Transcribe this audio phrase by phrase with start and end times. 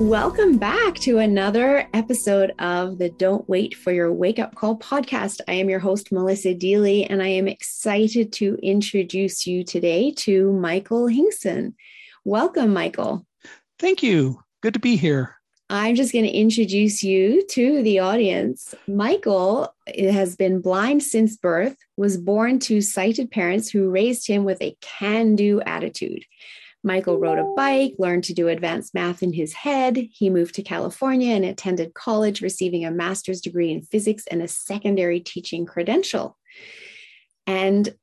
[0.00, 5.42] Welcome back to another episode of the Don't Wait for Your Wake Up Call podcast.
[5.46, 10.54] I am your host, Melissa Deally, and I am excited to introduce you today to
[10.54, 11.74] Michael Hingson.
[12.24, 13.26] Welcome, Michael.
[13.78, 14.42] Thank you.
[14.62, 15.36] Good to be here.
[15.68, 18.74] I'm just going to introduce you to the audience.
[18.88, 24.62] Michael has been blind since birth, was born to sighted parents who raised him with
[24.62, 26.24] a can do attitude.
[26.82, 29.96] Michael rode a bike, learned to do advanced math in his head.
[30.12, 34.48] He moved to California and attended college, receiving a master's degree in physics and a
[34.48, 36.38] secondary teaching credential.
[37.46, 37.94] And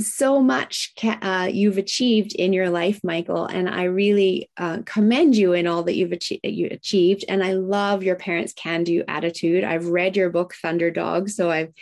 [0.00, 5.52] so much uh, you've achieved in your life, Michael, and I really uh, commend you
[5.52, 7.24] in all that you've achi- you achieved.
[7.28, 9.64] And I love your parents' can-do attitude.
[9.64, 11.72] I've read your book Thunderdog, so I've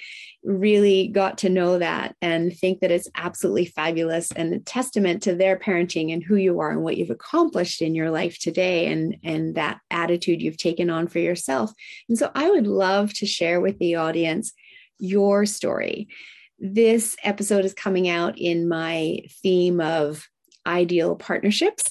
[0.43, 5.35] really got to know that and think that it's absolutely fabulous and a testament to
[5.35, 9.17] their parenting and who you are and what you've accomplished in your life today and
[9.23, 11.73] and that attitude you've taken on for yourself.
[12.09, 14.53] And so i would love to share with the audience
[14.99, 16.09] your story.
[16.59, 20.27] This episode is coming out in my theme of
[20.67, 21.85] ideal partnerships.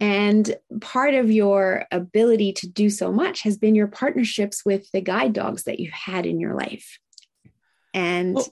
[0.00, 5.00] And part of your ability to do so much has been your partnerships with the
[5.00, 6.98] guide dogs that you've had in your life
[7.94, 8.46] and well,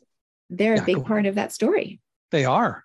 [0.49, 2.01] they're yeah, a big part of that story.
[2.31, 2.85] They are.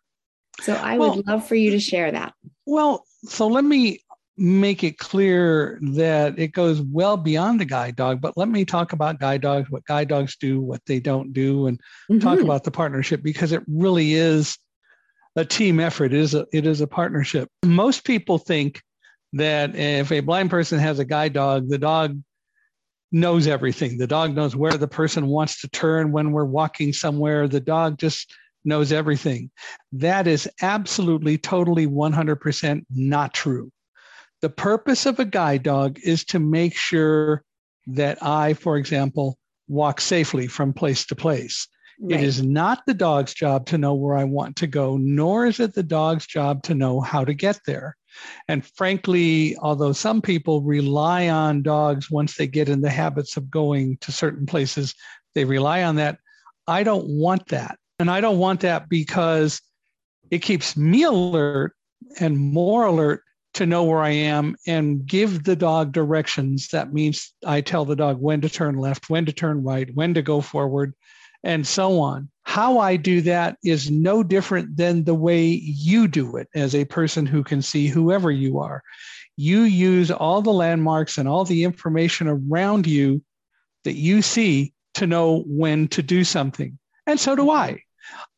[0.61, 2.33] So I well, would love for you to share that.
[2.65, 4.01] Well, so let me
[4.37, 8.93] make it clear that it goes well beyond the guide dog, but let me talk
[8.93, 12.19] about guide dogs, what guide dogs do, what they don't do, and mm-hmm.
[12.19, 14.57] talk about the partnership because it really is
[15.35, 16.13] a team effort.
[16.13, 17.49] It is a, it is a partnership.
[17.65, 18.81] Most people think
[19.33, 22.21] that if a blind person has a guide dog, the dog
[23.11, 23.97] knows everything.
[23.97, 27.47] The dog knows where the person wants to turn when we're walking somewhere.
[27.47, 28.33] The dog just
[28.65, 29.49] knows everything.
[29.93, 33.71] That is absolutely, totally, 100% not true.
[34.41, 37.43] The purpose of a guide dog is to make sure
[37.87, 39.37] that I, for example,
[39.67, 41.67] walk safely from place to place.
[41.99, 42.19] Right.
[42.19, 45.59] It is not the dog's job to know where I want to go, nor is
[45.59, 47.95] it the dog's job to know how to get there.
[48.47, 53.51] And frankly, although some people rely on dogs once they get in the habits of
[53.51, 54.93] going to certain places,
[55.35, 56.19] they rely on that.
[56.67, 57.77] I don't want that.
[57.99, 59.61] And I don't want that because
[60.29, 61.73] it keeps me alert
[62.19, 63.23] and more alert
[63.55, 66.67] to know where I am and give the dog directions.
[66.69, 70.13] That means I tell the dog when to turn left, when to turn right, when
[70.13, 70.93] to go forward,
[71.47, 72.29] and so on.
[72.43, 76.83] How I do that is no different than the way you do it as a
[76.85, 78.83] person who can see whoever you are.
[79.37, 83.23] You use all the landmarks and all the information around you
[83.85, 86.77] that you see to know when to do something.
[87.05, 87.51] And so do mm-hmm.
[87.51, 87.81] I.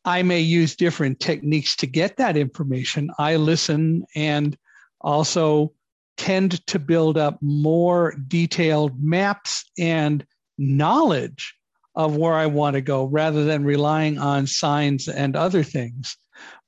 [0.04, 3.10] I may use different techniques to get that information.
[3.18, 4.56] I listen and
[5.00, 5.72] also
[6.16, 10.24] tend to build up more detailed maps and
[10.58, 11.56] knowledge
[11.94, 16.16] of where I want to go rather than relying on signs and other things.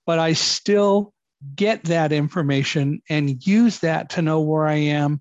[0.06, 1.12] But I still
[1.54, 5.20] get that information and use that to know where I am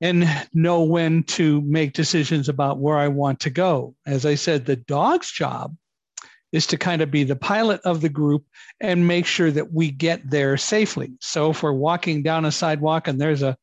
[0.00, 3.94] and know when to make decisions about where I want to go.
[4.04, 5.74] As I said, the dog's job
[6.52, 8.44] is to kind of be the pilot of the group
[8.80, 11.12] and make sure that we get there safely.
[11.20, 13.56] So if we're walking down a sidewalk and there's a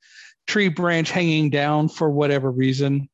[0.48, 3.10] tree branch hanging down for whatever reason,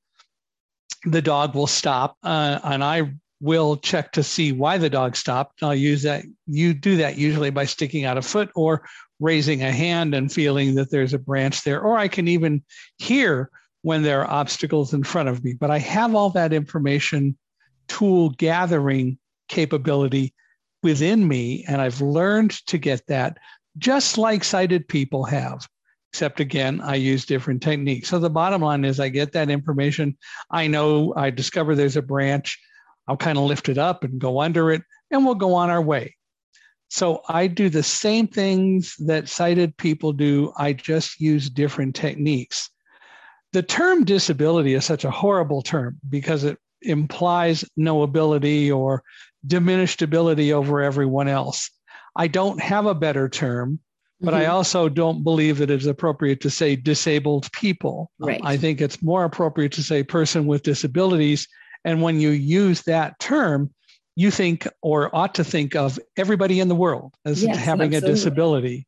[1.06, 5.64] the dog will stop uh, and I will check to see why the dog stopped.
[5.64, 6.26] I'll use that.
[6.46, 8.84] You do that usually by sticking out a foot or
[9.20, 12.64] raising a hand and feeling that there's a branch there, or I can even
[12.98, 13.50] hear
[13.82, 15.54] when there are obstacles in front of me.
[15.54, 17.38] But I have all that information
[17.88, 20.34] tool gathering capability
[20.84, 21.66] within me.
[21.68, 23.38] And I've learned to get that
[23.78, 25.68] just like sighted people have.
[26.12, 28.10] Except again, I use different techniques.
[28.10, 30.18] So the bottom line is I get that information.
[30.50, 32.60] I know I discover there's a branch.
[33.08, 35.82] I'll kind of lift it up and go under it, and we'll go on our
[35.82, 36.16] way.
[36.90, 40.52] So I do the same things that sighted people do.
[40.58, 42.70] I just use different techniques.
[43.54, 49.04] The term disability is such a horrible term because it implies no ability or
[49.46, 51.70] diminished ability over everyone else.
[52.16, 53.80] I don't have a better term,
[54.22, 54.44] but mm-hmm.
[54.44, 58.12] I also don't believe that it's appropriate to say disabled people.
[58.20, 58.42] Right.
[58.44, 61.48] I think it's more appropriate to say person with disabilities.
[61.86, 63.74] And when you use that term,
[64.16, 68.10] you think or ought to think of everybody in the world as yes, having absolutely.
[68.10, 68.88] a disability.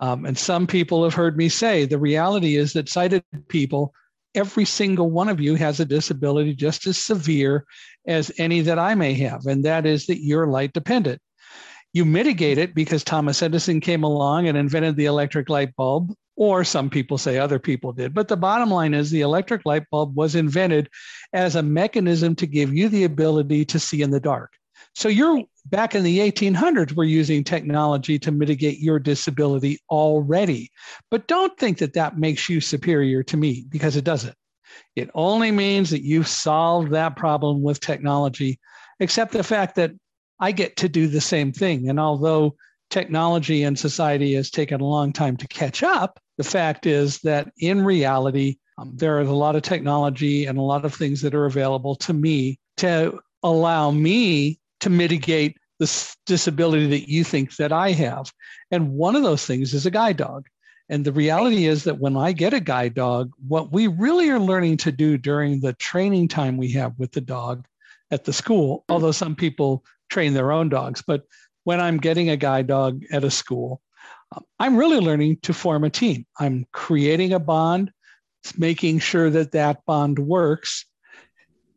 [0.00, 3.92] Um, and some people have heard me say the reality is that sighted people
[4.36, 7.64] every single one of you has a disability just as severe
[8.06, 11.20] as any that I may have, and that is that you're light dependent.
[11.96, 16.62] You mitigate it because Thomas Edison came along and invented the electric light bulb, or
[16.62, 18.12] some people say other people did.
[18.12, 20.90] But the bottom line is the electric light bulb was invented
[21.32, 24.52] as a mechanism to give you the ability to see in the dark.
[24.94, 30.70] So you're back in the 1800s, we're using technology to mitigate your disability already.
[31.10, 34.36] But don't think that that makes you superior to me because it doesn't.
[34.96, 38.60] It only means that you've solved that problem with technology,
[39.00, 39.92] except the fact that
[40.38, 41.88] I get to do the same thing.
[41.88, 42.56] And although
[42.90, 47.50] technology and society has taken a long time to catch up, the fact is that
[47.58, 51.34] in reality, um, there is a lot of technology and a lot of things that
[51.34, 57.72] are available to me to allow me to mitigate the disability that you think that
[57.72, 58.32] I have.
[58.70, 60.46] And one of those things is a guide dog.
[60.88, 64.38] And the reality is that when I get a guide dog, what we really are
[64.38, 67.66] learning to do during the training time we have with the dog
[68.10, 71.22] at the school, although some people train their own dogs, but
[71.64, 73.80] when I'm getting a guide dog at a school,
[74.34, 76.26] um, I'm really learning to form a team.
[76.38, 77.90] I'm creating a bond,
[78.56, 80.84] making sure that that bond works.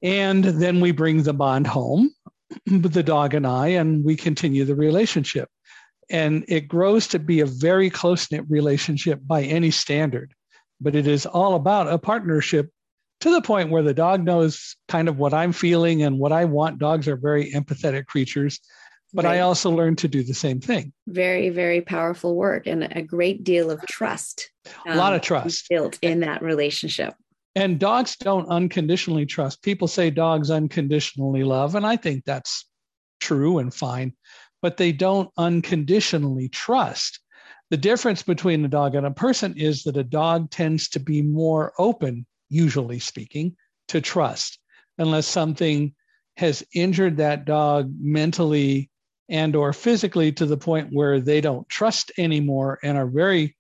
[0.01, 2.12] And then we bring the bond home
[2.65, 5.50] the dog and I, and we continue the relationship.
[6.09, 10.33] And it grows to be a very close knit relationship by any standard.
[10.81, 12.71] But it is all about a partnership
[13.21, 16.45] to the point where the dog knows kind of what I'm feeling and what I
[16.45, 16.79] want.
[16.79, 18.59] Dogs are very empathetic creatures,
[19.13, 19.38] but right.
[19.38, 20.93] I also learned to do the same thing.
[21.07, 24.51] Very, very powerful work and a great deal of trust.
[24.88, 27.13] Um, a lot of um, trust built in that relationship.
[27.55, 29.63] And dogs don't unconditionally trust.
[29.63, 32.65] People say dogs unconditionally love, and I think that's
[33.19, 34.13] true and fine,
[34.61, 37.19] but they don't unconditionally trust.
[37.69, 41.21] The difference between a dog and a person is that a dog tends to be
[41.21, 43.56] more open, usually speaking,
[43.88, 44.60] to trust,
[44.98, 45.94] unless something
[46.38, 48.89] has injured that dog mentally
[49.29, 53.56] and or physically to the point where they don't trust anymore and are very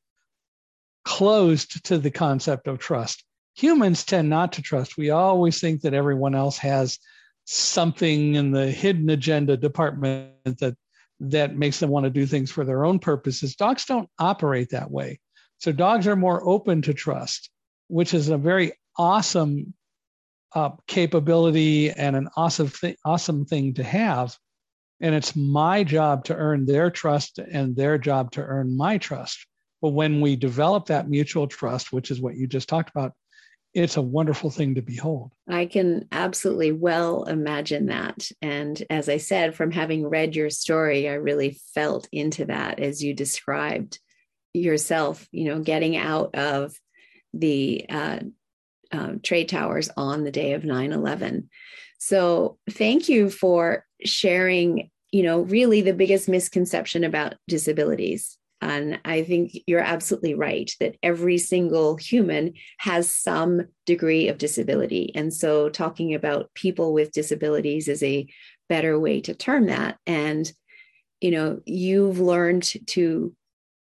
[1.05, 3.23] closed to the concept of trust.
[3.55, 4.97] Humans tend not to trust.
[4.97, 6.99] We always think that everyone else has
[7.45, 10.75] something in the hidden agenda department that
[11.19, 13.55] that makes them want to do things for their own purposes.
[13.55, 15.19] Dogs don't operate that way.
[15.57, 17.49] So dogs are more open to trust,
[17.89, 19.73] which is a very awesome
[20.55, 24.35] uh, capability and an awesome th- awesome thing to have.
[25.01, 29.45] And it's my job to earn their trust and their job to earn my trust.
[29.81, 33.13] But when we develop that mutual trust, which is what you just talked about,
[33.73, 35.31] it's a wonderful thing to behold.
[35.47, 38.29] I can absolutely well imagine that.
[38.41, 43.03] And as I said, from having read your story, I really felt into that as
[43.03, 43.99] you described
[44.53, 46.73] yourself, you know, getting out of
[47.33, 48.19] the uh,
[48.91, 51.49] uh, trade towers on the day of 9 11.
[51.99, 59.23] So thank you for sharing, you know, really the biggest misconception about disabilities and I
[59.23, 65.13] think you're absolutely right that every single human has some degree of disability.
[65.15, 68.27] And so talking about people with disabilities is a
[68.67, 69.97] better way to term that.
[70.05, 70.51] And,
[71.21, 73.33] you know, you've learned to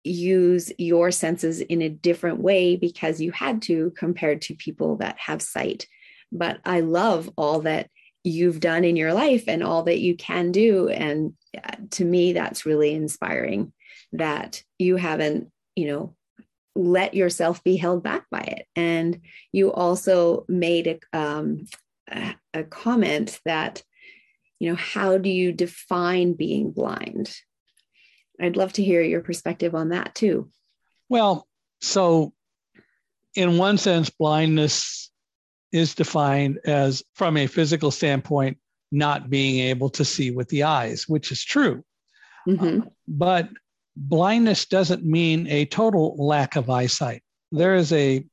[0.04, 5.18] use your senses in a different way because you had to compared to people that
[5.18, 5.86] have sight.
[6.32, 7.90] But I love all that
[8.22, 10.88] you've done in your life and all that you can do.
[10.88, 13.72] And uh, to me, that's really inspiring
[14.12, 16.16] that you haven't, you know,
[16.74, 18.66] let yourself be held back by it.
[18.76, 19.20] And
[19.52, 21.66] you also made a, um,
[22.10, 23.82] a, a comment that,
[24.58, 27.34] you know, how do you define being blind?
[28.40, 30.48] I'd love to hear your perspective on that too.
[31.08, 31.46] Well,
[31.80, 32.32] so
[33.34, 35.10] in one sense, blindness
[35.72, 38.58] is defined as, from a physical standpoint,
[38.90, 41.84] not being able to see with the eyes, which is true.
[42.48, 42.80] Mm-hmm.
[42.82, 43.48] Uh, but
[43.96, 47.22] blindness doesn't mean a total lack of eyesight.
[47.52, 48.24] There is a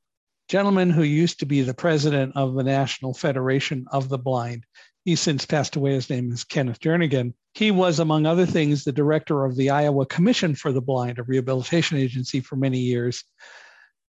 [0.48, 4.64] gentleman who used to be the president of the National Federation of the Blind.
[5.08, 5.94] He's since passed away.
[5.94, 7.32] His name is Kenneth Jernigan.
[7.54, 11.22] He was, among other things, the director of the Iowa Commission for the Blind, a
[11.22, 13.24] rehabilitation agency for many years.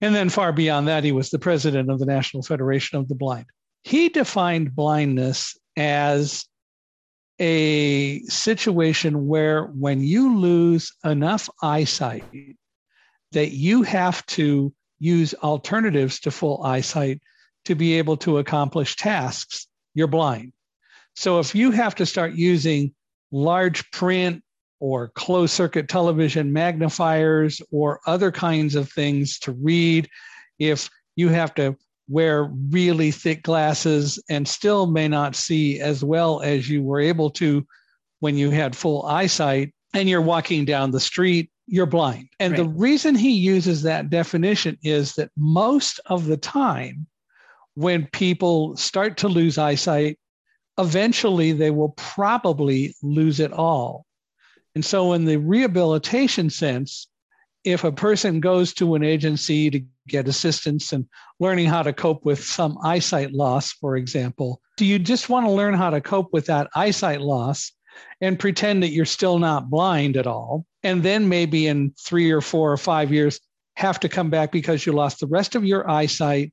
[0.01, 3.15] And then far beyond that, he was the president of the National Federation of the
[3.15, 3.47] Blind.
[3.85, 6.45] He defined blindness as
[7.39, 12.25] a situation where when you lose enough eyesight
[13.31, 17.21] that you have to use alternatives to full eyesight
[17.67, 20.53] to be able to accomplish tasks, you're blind.
[21.14, 22.95] So if you have to start using
[23.31, 24.43] large print
[24.81, 30.09] or closed circuit television magnifiers or other kinds of things to read,
[30.59, 31.76] if you have to
[32.09, 37.31] wear really thick glasses and still may not see as well as you were able
[37.31, 37.64] to
[38.19, 42.29] when you had full eyesight and you're walking down the street, you're blind.
[42.40, 42.62] And right.
[42.62, 47.07] the reason he uses that definition is that most of the time,
[47.75, 50.19] when people start to lose eyesight,
[50.79, 54.07] eventually they will probably lose it all.
[54.75, 57.09] And so, in the rehabilitation sense,
[57.65, 61.07] if a person goes to an agency to get assistance and
[61.41, 65.53] learning how to cope with some eyesight loss, for example, do you just want to
[65.53, 67.73] learn how to cope with that eyesight loss
[68.21, 70.65] and pretend that you're still not blind at all?
[70.83, 73.41] And then maybe in three or four or five years,
[73.77, 76.53] have to come back because you lost the rest of your eyesight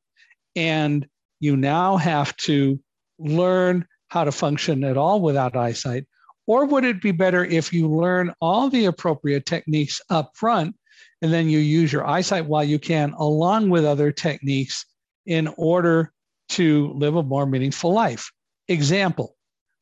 [0.56, 1.06] and
[1.40, 2.80] you now have to
[3.20, 6.06] learn how to function at all without eyesight?
[6.46, 10.76] Or would it be better if you learn all the appropriate techniques up front
[11.22, 14.86] and then you use your eyesight while you can, along with other techniques,
[15.26, 16.14] in order
[16.50, 18.32] to live a more meaningful life.
[18.68, 19.36] Example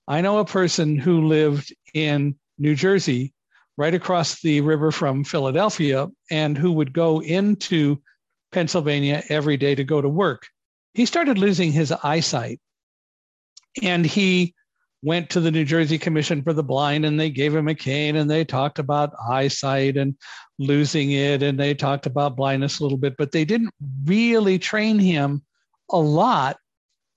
[0.07, 3.33] I know a person who lived in New Jersey,
[3.77, 8.01] right across the river from Philadelphia, and who would go into
[8.51, 10.47] Pennsylvania every day to go to work.
[10.93, 12.59] He started losing his eyesight
[13.81, 14.53] and he
[15.03, 18.15] went to the New Jersey Commission for the Blind and they gave him a cane
[18.15, 20.15] and they talked about eyesight and
[20.57, 23.73] losing it and they talked about blindness a little bit, but they didn't
[24.05, 25.43] really train him
[25.91, 26.57] a lot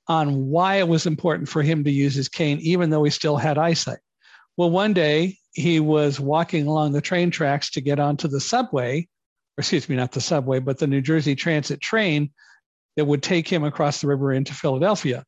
[0.07, 3.37] on why it was important for him to use his cane, even though he still
[3.37, 4.01] had eyesight.
[4.57, 9.09] Well, one day he was walking along the train tracks to get onto the subway,
[9.57, 12.33] or excuse me, not the subway, but the New Jersey Transit train
[12.97, 15.25] that would take him across the river into Philadelphia.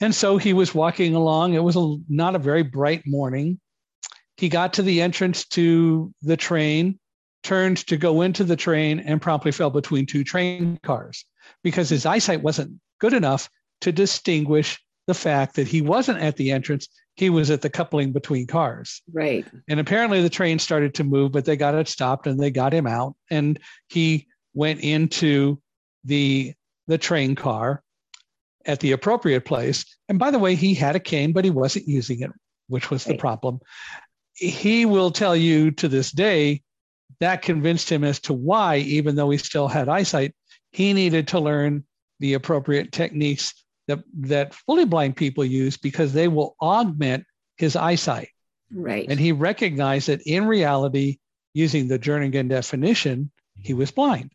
[0.00, 1.54] And so he was walking along.
[1.54, 3.60] It was a, not a very bright morning.
[4.36, 6.98] He got to the entrance to the train,
[7.42, 11.24] turned to go into the train, and promptly fell between two train cars
[11.62, 13.48] because his eyesight wasn't good enough
[13.82, 18.12] to distinguish the fact that he wasn't at the entrance, he was at the coupling
[18.12, 19.02] between cars.
[19.12, 19.46] Right.
[19.68, 22.72] And apparently the train started to move, but they got it stopped and they got
[22.72, 23.14] him out.
[23.30, 25.60] And he went into
[26.04, 26.54] the
[26.86, 27.83] the train car
[28.66, 29.84] at the appropriate place.
[30.08, 32.30] And by the way, he had a cane, but he wasn't using it,
[32.68, 33.12] which was right.
[33.12, 33.60] the problem.
[34.34, 36.62] He will tell you to this day
[37.20, 40.34] that convinced him as to why, even though he still had eyesight,
[40.72, 41.84] he needed to learn
[42.20, 47.24] the appropriate techniques that, that fully blind people use because they will augment
[47.56, 48.28] his eyesight.
[48.72, 49.06] Right.
[49.08, 51.18] And he recognized that in reality,
[51.52, 54.32] using the Jernigan definition, he was blind.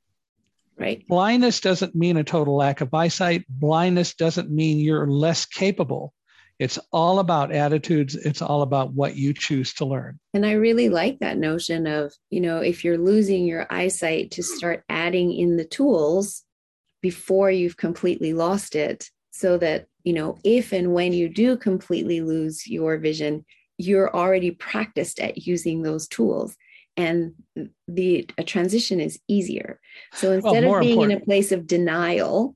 [0.79, 1.05] Right.
[1.07, 3.43] Blindness doesn't mean a total lack of eyesight.
[3.49, 6.13] Blindness doesn't mean you're less capable.
[6.57, 8.15] It's all about attitudes.
[8.15, 10.19] It's all about what you choose to learn.
[10.33, 14.43] And I really like that notion of, you know, if you're losing your eyesight, to
[14.43, 16.43] start adding in the tools
[17.01, 22.19] before you've completely lost it so that, you know, if and when you do completely
[22.19, 23.45] lose your vision,
[23.77, 26.57] you're already practiced at using those tools
[26.99, 27.33] and
[27.87, 29.79] the a transition is easier.
[30.13, 31.13] So instead well, of being important.
[31.13, 32.55] in a place of denial,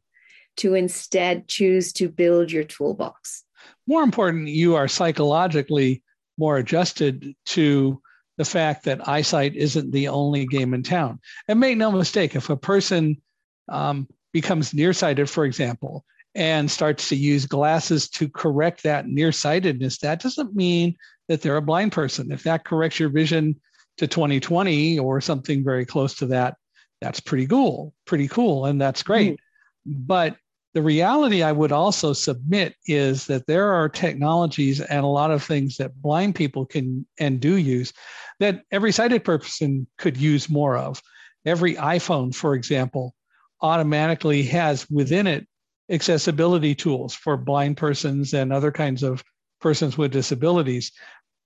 [0.57, 3.43] to instead choose to build your toolbox.
[3.88, 6.03] More important, you are psychologically
[6.38, 8.01] more adjusted to
[8.38, 11.19] the fact that eyesight isn't the only game in town.
[11.47, 13.21] And make no mistake, if a person
[13.69, 20.21] um, becomes nearsighted, for example, and starts to use glasses to correct that nearsightedness, that
[20.21, 20.95] doesn't mean
[21.27, 22.31] that they're a blind person.
[22.31, 23.59] If that corrects your vision
[23.97, 26.55] to 2020 or something very close to that,
[27.01, 29.33] that's pretty cool, pretty cool, and that's great.
[29.33, 30.03] Mm-hmm.
[30.05, 30.38] But
[30.73, 35.43] the reality I would also submit is that there are technologies and a lot of
[35.43, 37.93] things that blind people can and do use
[38.39, 41.01] that every sighted person could use more of.
[41.45, 43.13] Every iPhone, for example,
[43.62, 45.47] automatically has within it
[45.89, 49.23] accessibility tools for blind persons and other kinds of
[49.62, 50.91] persons with disabilities,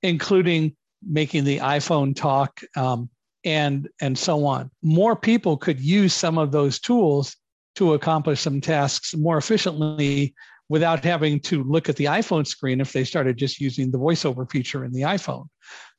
[0.04, 0.76] including
[1.06, 3.10] making the iPhone talk um,
[3.44, 4.72] and and so on.
[4.82, 7.36] More people could use some of those tools
[7.76, 10.34] to accomplish some tasks more efficiently
[10.70, 14.50] without having to look at the iPhone screen if they started just using the voiceover
[14.50, 15.46] feature in the iPhone.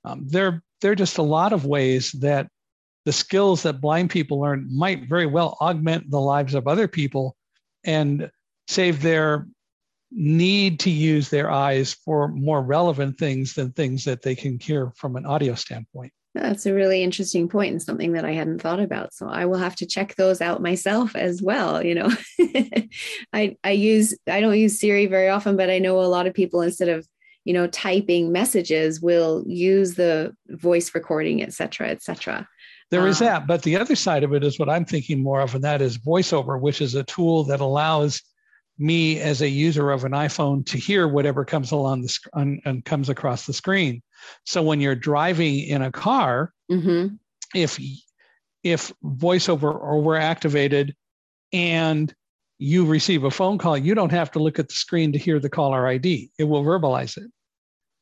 [0.05, 2.49] Um, there, there are just a lot of ways that
[3.05, 7.37] the skills that blind people learn might very well augment the lives of other people
[7.85, 8.31] and
[8.67, 9.47] save their
[10.11, 14.93] need to use their eyes for more relevant things than things that they can hear
[14.97, 16.13] from an audio standpoint.
[16.35, 19.13] That's a really interesting point and something that I hadn't thought about.
[19.13, 21.85] So I will have to check those out myself as well.
[21.85, 22.11] You know,
[23.33, 26.35] I I use I don't use Siri very often, but I know a lot of
[26.35, 27.07] people instead of
[27.45, 32.47] you know typing messages will use the voice recording, et cetera, et cetera.
[32.91, 35.41] There is um, that, but the other side of it is what I'm thinking more
[35.41, 38.23] of, and that is voiceover, which is a tool that allows
[38.79, 42.85] me as a user of an iPhone to hear whatever comes along the sc- and
[42.85, 44.03] comes across the screen.
[44.45, 47.15] So when you're driving in a car, mm-hmm.
[47.55, 47.79] if
[48.63, 50.95] if voiceover or we're activated
[51.53, 52.15] and
[52.59, 55.39] you receive a phone call, you don't have to look at the screen to hear
[55.39, 56.31] the caller ID.
[56.39, 57.31] It will verbalize it.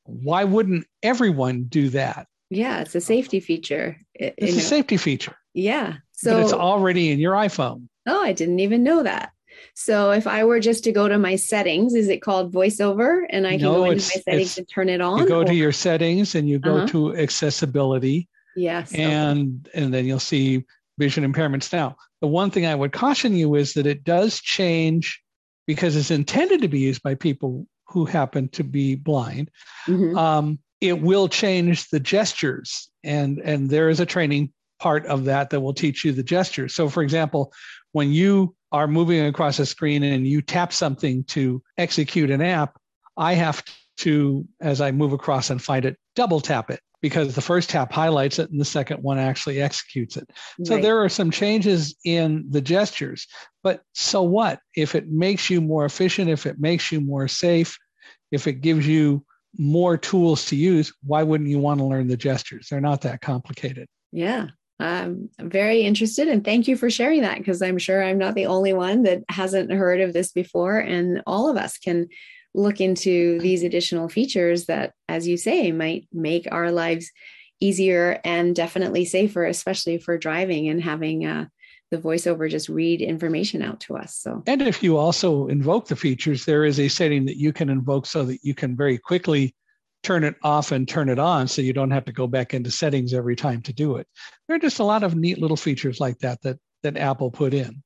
[0.04, 2.26] Why wouldn't everyone do that?
[2.48, 3.98] Yeah, it's a safety feature.
[4.14, 4.62] It's a know.
[4.62, 5.36] safety feature.
[5.52, 5.94] Yeah.
[6.12, 7.88] So but it's already in your iPhone.
[8.06, 9.32] Oh, I didn't even know that.
[9.74, 13.24] So if I were just to go to my settings, is it called voiceover?
[13.30, 15.18] And I can no, go into my settings and turn it on?
[15.18, 15.44] You go or?
[15.44, 16.86] to your settings and you go uh-huh.
[16.88, 18.28] to accessibility.
[18.56, 18.92] Yes.
[18.94, 19.82] And okay.
[19.82, 20.64] and then you'll see
[20.98, 21.72] vision impairments.
[21.72, 25.22] Now, the one thing I would caution you is that it does change
[25.66, 29.50] because it's intended to be used by people who happen to be blind.
[29.86, 30.16] Mm-hmm.
[30.16, 35.50] Um, it will change the gestures, and and there is a training part of that
[35.50, 36.74] that will teach you the gestures.
[36.74, 37.52] So, for example,
[37.92, 42.76] when you are moving across a screen and you tap something to execute an app,
[43.16, 43.62] I have
[43.98, 47.92] to, as I move across and find it, double tap it because the first tap
[47.92, 50.28] highlights it and the second one actually executes it.
[50.58, 50.66] Right.
[50.66, 53.26] So there are some changes in the gestures,
[53.62, 54.60] but so what?
[54.74, 57.78] If it makes you more efficient, if it makes you more safe,
[58.32, 59.24] if it gives you
[59.58, 62.68] more tools to use, why wouldn't you want to learn the gestures?
[62.70, 63.88] They're not that complicated.
[64.12, 64.48] Yeah,
[64.78, 68.46] I'm very interested and thank you for sharing that because I'm sure I'm not the
[68.46, 70.78] only one that hasn't heard of this before.
[70.78, 72.08] And all of us can
[72.54, 77.10] look into these additional features that, as you say, might make our lives
[77.60, 81.46] easier and definitely safer, especially for driving and having uh,
[81.90, 84.16] the voiceover just read information out to us.
[84.16, 87.70] So, and if you also invoke the features, there is a setting that you can
[87.70, 89.54] invoke so that you can very quickly
[90.06, 92.70] turn it off and turn it on so you don't have to go back into
[92.70, 94.06] settings every time to do it.
[94.46, 97.52] There are just a lot of neat little features like that that, that Apple put
[97.52, 97.82] in.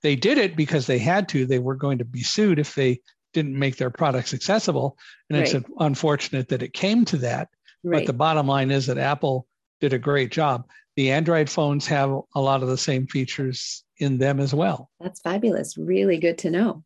[0.00, 1.46] They did it because they had to.
[1.46, 3.00] They were going to be sued if they
[3.32, 4.96] didn't make their products accessible.
[5.28, 5.52] And right.
[5.52, 7.48] it's unfortunate that it came to that.
[7.82, 7.98] Right.
[7.98, 9.48] But the bottom line is that Apple
[9.80, 10.68] did a great job.
[10.94, 14.90] The Android phones have a lot of the same features in them as well.
[15.00, 15.76] That's fabulous.
[15.76, 16.84] Really good to know.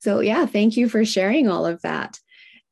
[0.00, 2.18] So, yeah, thank you for sharing all of that.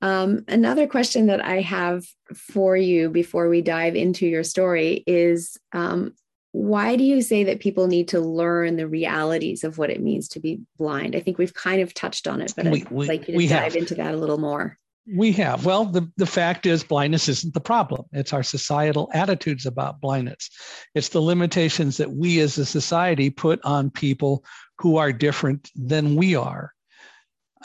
[0.03, 2.05] Um, another question that I have
[2.35, 6.15] for you before we dive into your story is um,
[6.53, 10.29] why do you say that people need to learn the realities of what it means
[10.29, 11.17] to be blind?
[11.17, 13.49] I think we've kind of touched on it, but we, I'd we, like you to
[13.49, 13.77] dive have.
[13.77, 14.79] into that a little more.
[15.13, 15.67] We have.
[15.67, 18.05] Well, the, the fact is, blindness isn't the problem.
[18.13, 20.49] It's our societal attitudes about blindness.
[20.95, 24.45] It's the limitations that we as a society put on people
[24.79, 26.73] who are different than we are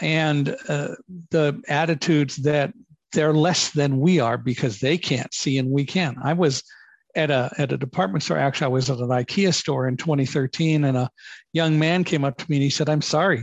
[0.01, 0.95] and uh,
[1.31, 2.73] the attitudes that
[3.11, 6.15] they're less than we are because they can't see and we can.
[6.21, 6.63] I was
[7.15, 8.37] at a at a department store.
[8.37, 11.09] Actually, I was at an IKEA store in 2013, and a
[11.53, 13.39] young man came up to me and he said, "I'm sorry."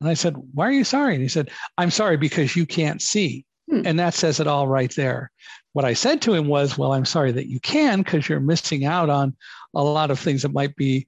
[0.00, 3.00] And I said, "Why are you sorry?" And he said, "I'm sorry because you can't
[3.00, 3.82] see." Hmm.
[3.84, 5.30] And that says it all right there.
[5.72, 8.84] What I said to him was, "Well, I'm sorry that you can because you're missing
[8.84, 9.36] out on
[9.74, 11.06] a lot of things that might be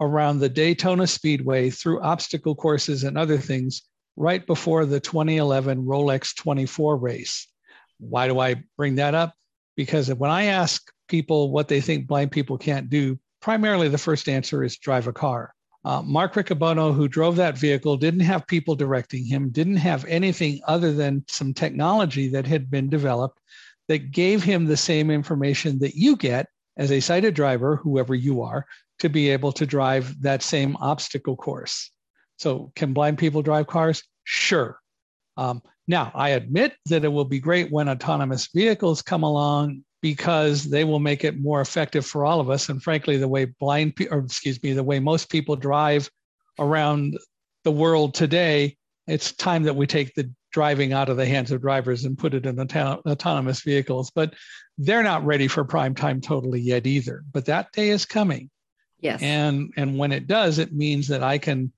[0.00, 3.82] around the Daytona Speedway through obstacle courses and other things
[4.16, 7.48] right before the 2011 Rolex 24 race.
[7.98, 9.34] Why do I bring that up?
[9.76, 14.28] Because when I ask people what they think blind people can't do, primarily the first
[14.28, 15.52] answer is drive a car.
[15.84, 20.60] Uh, Mark Riccobono, who drove that vehicle, didn't have people directing him, didn't have anything
[20.66, 23.38] other than some technology that had been developed
[23.88, 26.46] that gave him the same information that you get
[26.78, 28.66] as a sighted driver, whoever you are,
[28.98, 31.90] to be able to drive that same obstacle course.
[32.38, 34.02] So, can blind people drive cars?
[34.24, 34.78] Sure.
[35.36, 40.64] Um, now, I admit that it will be great when autonomous vehicles come along because
[40.64, 42.68] they will make it more effective for all of us.
[42.68, 46.10] And frankly, the way blind, pe- or excuse me, the way most people drive
[46.58, 47.18] around
[47.64, 51.60] the world today, it's time that we take the driving out of the hands of
[51.60, 54.10] drivers and put it in auto- autonomous vehicles.
[54.10, 54.34] But
[54.78, 57.24] they're not ready for prime time totally yet either.
[57.32, 58.50] But that day is coming.
[59.00, 59.22] Yes.
[59.22, 61.72] And and when it does, it means that I can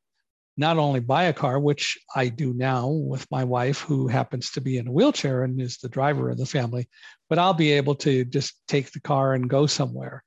[0.56, 4.60] not only buy a car, which I do now with my wife, who happens to
[4.60, 6.88] be in a wheelchair and is the driver of the family,
[7.28, 10.24] but I'll be able to just take the car and go somewhere.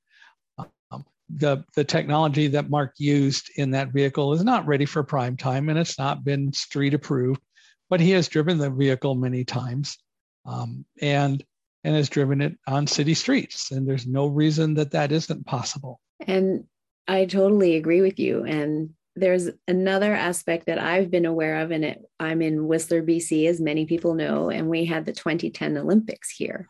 [0.92, 5.36] Um, the, the technology that Mark used in that vehicle is not ready for prime
[5.36, 7.42] time and it's not been street approved,
[7.90, 9.98] but he has driven the vehicle many times
[10.46, 11.44] um, and,
[11.84, 13.72] and has driven it on city streets.
[13.72, 16.00] And there's no reason that that isn't possible.
[16.20, 16.66] And
[17.08, 18.44] I totally agree with you.
[18.44, 23.48] And there's another aspect that I've been aware of, and it, I'm in Whistler, BC,
[23.48, 26.68] as many people know, and we had the 2010 Olympics here.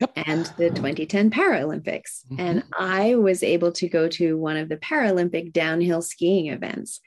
[0.00, 0.12] Yep.
[0.14, 2.24] And the 2010 Paralympics.
[2.30, 2.40] Mm-hmm.
[2.40, 7.00] And I was able to go to one of the Paralympic downhill skiing events.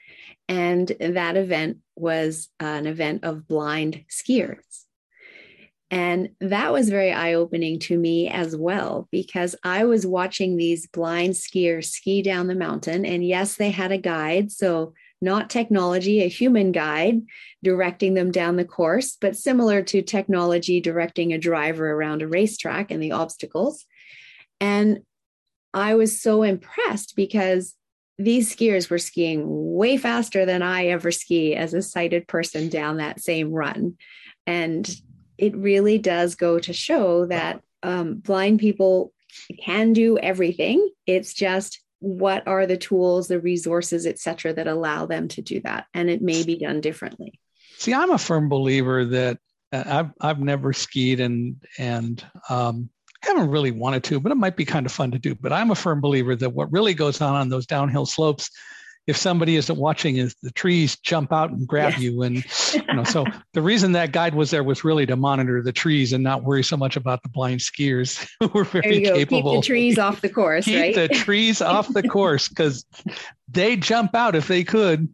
[0.46, 4.81] And that event was an event of blind skiers.
[5.92, 10.86] And that was very eye opening to me as well, because I was watching these
[10.86, 13.04] blind skiers ski down the mountain.
[13.04, 14.50] And yes, they had a guide.
[14.50, 17.20] So, not technology, a human guide
[17.62, 22.90] directing them down the course, but similar to technology directing a driver around a racetrack
[22.90, 23.84] and the obstacles.
[24.60, 25.02] And
[25.74, 27.76] I was so impressed because
[28.18, 32.96] these skiers were skiing way faster than I ever ski as a sighted person down
[32.96, 33.96] that same run.
[34.46, 34.90] And
[35.42, 39.12] it really does go to show that um, blind people
[39.58, 40.88] can do everything.
[41.04, 45.60] It's just what are the tools, the resources, et cetera, that allow them to do
[45.62, 45.86] that.
[45.94, 47.40] And it may be done differently.
[47.78, 49.38] See, I'm a firm believer that
[49.72, 52.88] uh, I've, I've never skied and, and, um,
[53.22, 55.34] haven't really wanted to, but it might be kind of fun to do.
[55.34, 58.48] But I'm a firm believer that what really goes on on those downhill slopes
[59.06, 62.22] if somebody isn't watching is the trees jump out and grab you?
[62.22, 65.72] And you know so the reason that guide was there was really to monitor the
[65.72, 69.62] trees and not worry so much about the blind skiers who were very capable keep
[69.62, 70.94] the trees off the course keep right?
[70.94, 72.84] the trees off the course because
[73.48, 75.08] they jump out if they could.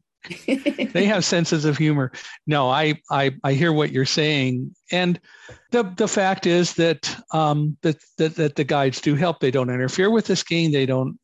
[0.46, 2.12] They have senses of humor.
[2.46, 4.74] No I, I i hear what you're saying.
[4.92, 5.18] And
[5.70, 9.40] the the fact is that um that, that that the guides do help.
[9.40, 11.18] They don't interfere with the skiing they don't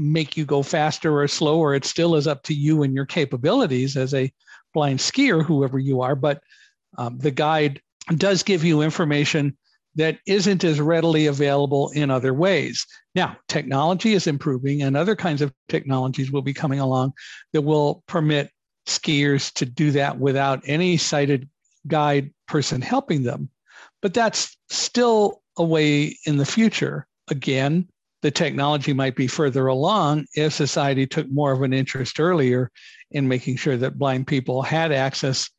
[0.00, 1.74] make you go faster or slower.
[1.74, 4.32] It still is up to you and your capabilities as a
[4.72, 6.14] blind skier, whoever you are.
[6.14, 6.42] But
[6.96, 7.80] um, the guide
[8.16, 9.56] does give you information
[9.96, 12.86] that isn't as readily available in other ways.
[13.14, 17.12] Now, technology is improving, and other kinds of technologies will be coming along
[17.52, 18.50] that will permit
[18.86, 21.48] skiers to do that without any sighted
[21.86, 23.50] guide person helping them.
[24.00, 27.06] But that's still a way in the future.
[27.28, 27.88] Again,
[28.22, 32.70] the technology might be further along if society took more of an interest earlier
[33.10, 35.50] in making sure that blind people had access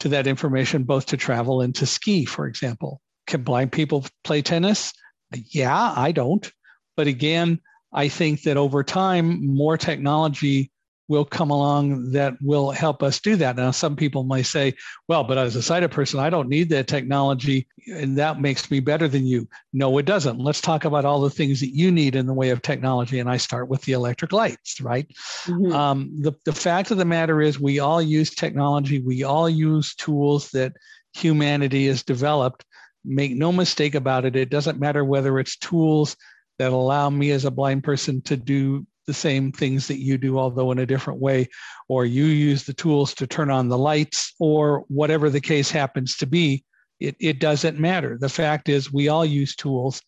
[0.00, 3.00] to that information, both to travel and to ski, for example.
[3.26, 4.92] Can blind people play tennis?
[5.32, 6.50] Yeah, I don't.
[6.96, 7.60] But again,
[7.92, 10.70] I think that over time, more technology
[11.10, 13.56] will come along that will help us do that.
[13.56, 14.74] Now, some people might say,
[15.08, 18.78] well, but as a sighted person, I don't need that technology and that makes me
[18.78, 19.48] better than you.
[19.72, 20.38] No, it doesn't.
[20.38, 23.18] Let's talk about all the things that you need in the way of technology.
[23.18, 25.08] And I start with the electric lights, right?
[25.46, 25.72] Mm-hmm.
[25.72, 29.96] Um, the, the fact of the matter is, we all use technology, we all use
[29.96, 30.74] tools that
[31.12, 32.64] humanity has developed.
[33.04, 36.16] Make no mistake about it, it doesn't matter whether it's tools
[36.60, 40.38] that allow me as a blind person to do the same things that you do,
[40.38, 41.48] although in a different way,
[41.88, 46.16] or you use the tools to turn on the lights, or whatever the case happens
[46.18, 46.64] to be,
[47.00, 48.16] it, it doesn't matter.
[48.20, 50.00] The fact is, we all use tools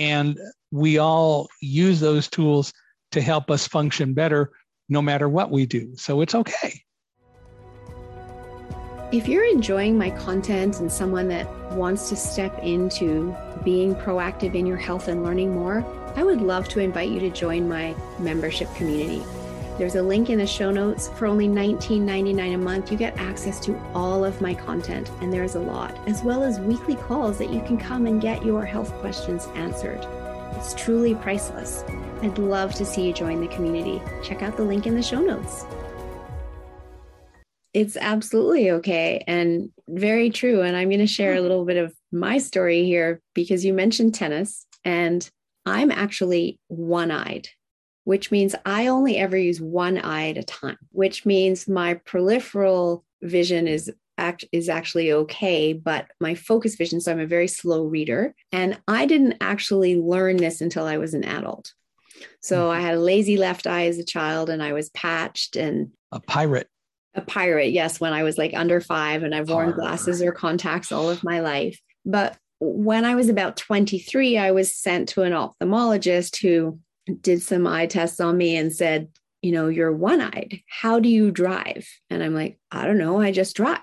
[0.00, 0.36] and
[0.72, 2.72] we all use those tools
[3.12, 4.50] to help us function better
[4.88, 5.92] no matter what we do.
[5.96, 6.82] So it's okay.
[9.12, 14.66] If you're enjoying my content and someone that wants to step into being proactive in
[14.66, 15.84] your health and learning more,
[16.16, 19.24] I would love to invite you to join my membership community.
[19.78, 21.08] There's a link in the show notes.
[21.16, 25.54] For only $19.99 a month, you get access to all of my content, and there's
[25.54, 28.92] a lot, as well as weekly calls that you can come and get your health
[28.94, 30.06] questions answered.
[30.56, 31.84] It's truly priceless.
[32.22, 34.02] I'd love to see you join the community.
[34.22, 35.64] Check out the link in the show notes.
[37.72, 40.60] It's absolutely okay and very true.
[40.60, 44.14] And I'm going to share a little bit of my story here because you mentioned
[44.14, 44.66] tennis.
[44.84, 45.26] And
[45.66, 47.48] I'm actually one eyed,
[48.04, 53.04] which means I only ever use one eye at a time, which means my peripheral
[53.22, 57.84] vision is act is actually okay, but my focus vision, so I'm a very slow
[57.84, 58.34] reader.
[58.52, 61.72] And I didn't actually learn this until I was an adult.
[62.42, 62.78] So mm-hmm.
[62.78, 66.20] I had a lazy left eye as a child and I was patched and a
[66.20, 66.68] pirate.
[67.14, 70.92] A pirate, yes, when I was like under five and I've worn glasses or contacts
[70.92, 71.80] all of my life.
[72.04, 76.78] But when I was about 23, I was sent to an ophthalmologist who
[77.20, 79.08] did some eye tests on me and said,
[79.42, 80.60] You know, you're one eyed.
[80.68, 81.88] How do you drive?
[82.10, 83.20] And I'm like, I don't know.
[83.20, 83.80] I just drive.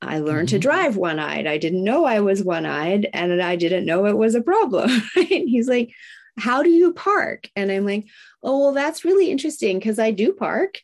[0.00, 0.56] I learned mm-hmm.
[0.56, 1.46] to drive one eyed.
[1.46, 4.88] I didn't know I was one eyed and I didn't know it was a problem.
[5.14, 5.90] He's like,
[6.38, 7.50] How do you park?
[7.56, 8.06] And I'm like,
[8.42, 10.80] Oh, well, that's really interesting because I do park.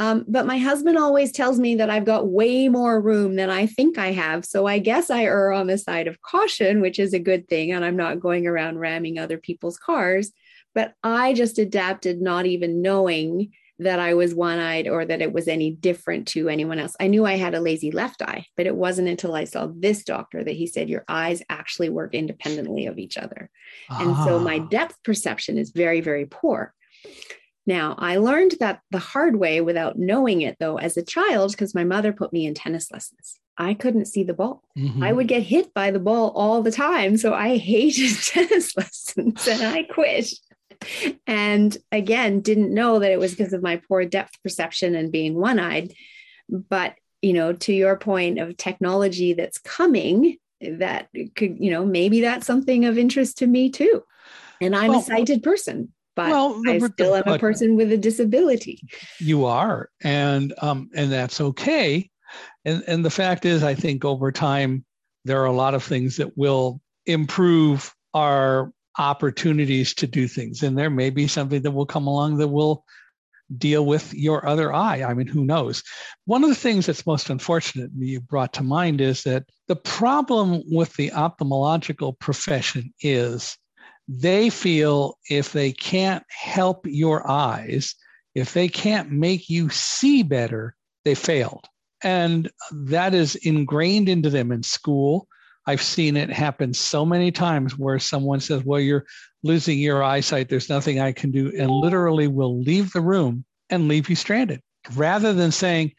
[0.00, 3.66] Um, but my husband always tells me that I've got way more room than I
[3.66, 4.44] think I have.
[4.44, 7.72] So I guess I err on the side of caution, which is a good thing.
[7.72, 10.30] And I'm not going around ramming other people's cars.
[10.74, 15.32] But I just adapted, not even knowing that I was one eyed or that it
[15.32, 16.96] was any different to anyone else.
[16.98, 20.02] I knew I had a lazy left eye, but it wasn't until I saw this
[20.02, 23.50] doctor that he said, Your eyes actually work independently of each other.
[23.88, 24.02] Ah.
[24.02, 24.66] And so my ah.
[24.68, 26.74] depth perception is very, very poor.
[27.68, 31.74] Now, I learned that the hard way without knowing it, though, as a child, because
[31.74, 33.38] my mother put me in tennis lessons.
[33.58, 34.62] I couldn't see the ball.
[34.78, 35.02] Mm-hmm.
[35.02, 37.18] I would get hit by the ball all the time.
[37.18, 40.32] So I hated tennis lessons and I quit.
[41.26, 45.34] And again, didn't know that it was because of my poor depth perception and being
[45.34, 45.92] one eyed.
[46.48, 52.22] But, you know, to your point of technology that's coming, that could, you know, maybe
[52.22, 54.04] that's something of interest to me too.
[54.58, 57.96] And I'm well, a sighted person but well, I still am a person with a
[57.96, 58.80] disability.
[59.20, 62.10] You are, and um, and that's okay.
[62.64, 64.84] And and the fact is, I think over time
[65.24, 70.76] there are a lot of things that will improve our opportunities to do things, and
[70.76, 72.84] there may be something that will come along that will
[73.56, 75.04] deal with your other eye.
[75.04, 75.84] I mean, who knows?
[76.24, 80.64] One of the things that's most unfortunate you brought to mind is that the problem
[80.66, 83.56] with the ophthalmological profession is
[84.08, 87.94] they feel if they can't help your eyes,
[88.34, 91.66] if they can't make you see better, they failed.
[92.02, 95.28] And that is ingrained into them in school.
[95.66, 99.04] I've seen it happen so many times where someone says, Well, you're
[99.42, 100.48] losing your eyesight.
[100.48, 104.62] There's nothing I can do, and literally will leave the room and leave you stranded
[104.94, 105.92] rather than saying,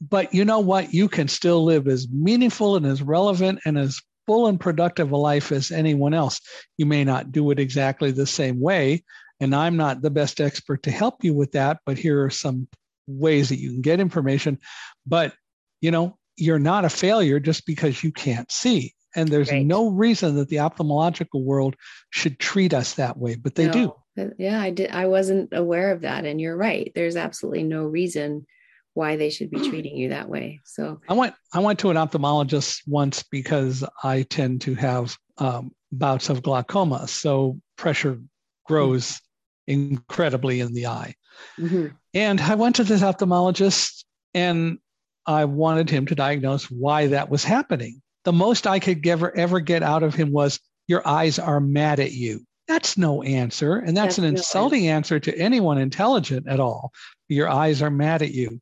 [0.00, 0.94] But you know what?
[0.94, 4.00] You can still live as meaningful and as relevant and as
[4.32, 6.40] full and productive a life as anyone else.
[6.78, 9.04] You may not do it exactly the same way.
[9.40, 12.66] And I'm not the best expert to help you with that, but here are some
[13.06, 14.58] ways that you can get information.
[15.04, 15.34] But,
[15.82, 18.94] you know, you're not a failure just because you can't see.
[19.14, 19.66] And there's right.
[19.66, 21.76] no reason that the ophthalmological world
[22.08, 23.98] should treat us that way, but they no.
[24.16, 24.32] do.
[24.38, 24.92] Yeah, I did.
[24.92, 26.24] I wasn't aware of that.
[26.24, 26.90] And you're right.
[26.94, 28.46] There's absolutely no reason
[28.94, 30.60] why they should be treating you that way.
[30.64, 35.72] So I went I went to an ophthalmologist once because I tend to have um,
[35.90, 38.20] bouts of glaucoma, so pressure
[38.66, 39.20] grows
[39.66, 41.14] incredibly in the eye.
[41.58, 41.88] Mm-hmm.
[42.14, 44.78] And I went to this ophthalmologist and
[45.26, 48.02] I wanted him to diagnose why that was happening.
[48.24, 52.00] The most I could ever ever get out of him was your eyes are mad
[52.00, 52.44] at you.
[52.68, 53.76] That's no answer.
[53.76, 56.92] And that's, that's an insulting answer to anyone intelligent at all.
[57.28, 58.60] Your eyes are mad at you.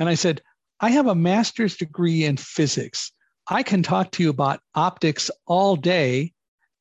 [0.00, 0.42] And I said,
[0.80, 3.12] I have a master's degree in physics.
[3.48, 6.32] I can talk to you about optics all day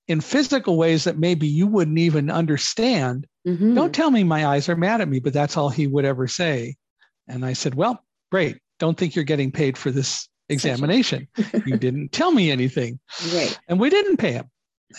[0.08, 3.28] in physical ways that maybe you wouldn't even understand.
[3.46, 3.76] Mm-hmm.
[3.76, 6.28] Don't tell me my eyes are mad at me, but that's all he would ever
[6.28, 6.78] say.
[7.28, 8.58] And I said, Well, great.
[8.80, 11.28] Don't think you're getting paid for this examination.
[11.66, 13.00] you didn't tell me anything.
[13.34, 13.60] Right.
[13.68, 14.50] And we didn't pay him.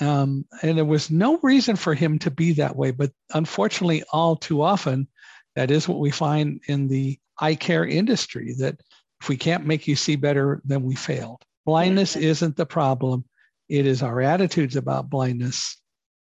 [0.01, 2.91] Um, and there was no reason for him to be that way.
[2.91, 5.09] But unfortunately, all too often,
[5.57, 8.81] that is what we find in the eye care industry that
[9.21, 11.43] if we can't make you see better, then we failed.
[11.67, 13.25] Blindness isn't the problem.
[13.69, 15.81] It is our attitudes about blindness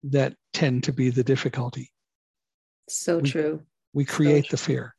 [0.04, 1.90] that tend to be the difficulty.
[2.88, 3.62] So we, true.
[3.92, 4.94] We create so the fear.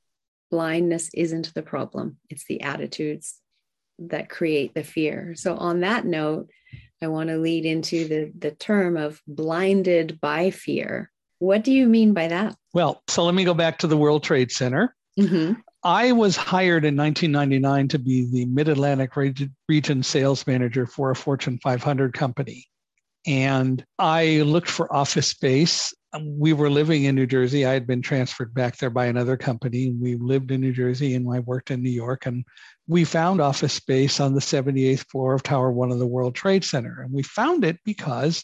[0.51, 3.39] Blindness isn't the problem, it's the attitudes
[3.99, 5.33] that create the fear.
[5.35, 6.49] So, on that note,
[7.01, 11.11] I want to lead into the, the term of blinded by fear.
[11.39, 12.55] What do you mean by that?
[12.73, 14.95] Well, so let me go back to the World Trade Center.
[15.19, 15.59] Mm-hmm.
[15.83, 21.15] I was hired in 1999 to be the Mid Atlantic region sales manager for a
[21.15, 22.65] Fortune 500 company.
[23.25, 25.93] And I looked for office space.
[26.11, 27.65] Um, we were living in New Jersey.
[27.65, 29.91] I had been transferred back there by another company.
[29.91, 32.25] We lived in New Jersey and I worked in New York.
[32.25, 32.43] And
[32.87, 36.63] we found office space on the 78th floor of Tower One of the World Trade
[36.63, 37.01] Center.
[37.01, 38.43] And we found it because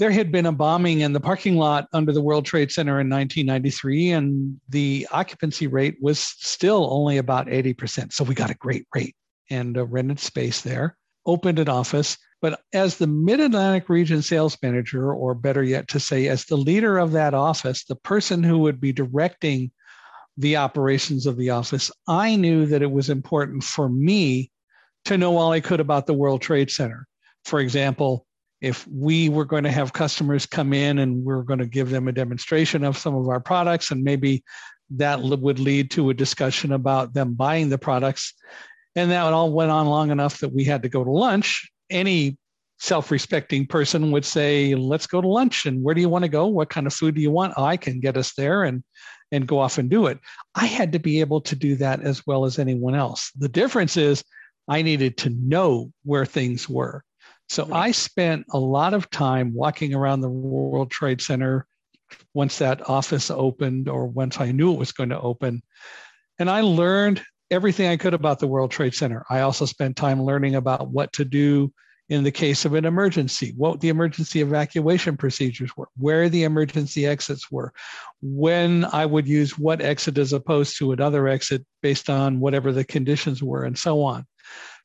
[0.00, 3.10] there had been a bombing in the parking lot under the World Trade Center in
[3.10, 8.10] 1993, and the occupancy rate was still only about 80%.
[8.10, 9.14] So we got a great rate
[9.50, 12.16] and rented space there, opened an office.
[12.40, 16.56] But as the Mid Atlantic Region sales manager, or better yet to say, as the
[16.56, 19.70] leader of that office, the person who would be directing
[20.38, 24.50] the operations of the office, I knew that it was important for me
[25.04, 27.06] to know all I could about the World Trade Center.
[27.44, 28.24] For example,
[28.60, 32.08] if we were going to have customers come in and we're going to give them
[32.08, 34.44] a demonstration of some of our products and maybe
[34.90, 38.34] that would lead to a discussion about them buying the products.
[38.96, 41.70] And that all went on long enough that we had to go to lunch.
[41.88, 42.36] Any
[42.80, 46.46] self-respecting person would say let's go to lunch and where do you want to go?
[46.46, 47.54] What kind of food do you want?
[47.56, 48.82] Oh, i can get us there and
[49.32, 50.18] and go off and do it.
[50.56, 53.30] I had to be able to do that as well as anyone else.
[53.38, 54.24] The difference is
[54.68, 57.04] i needed to know where things were
[57.50, 61.66] so I spent a lot of time walking around the World Trade Center
[62.32, 65.60] once that office opened or once I knew it was going to open.
[66.38, 69.24] And I learned everything I could about the World Trade Center.
[69.28, 71.72] I also spent time learning about what to do
[72.08, 77.04] in the case of an emergency, what the emergency evacuation procedures were, where the emergency
[77.04, 77.72] exits were,
[78.22, 82.84] when I would use what exit as opposed to another exit based on whatever the
[82.84, 84.24] conditions were, and so on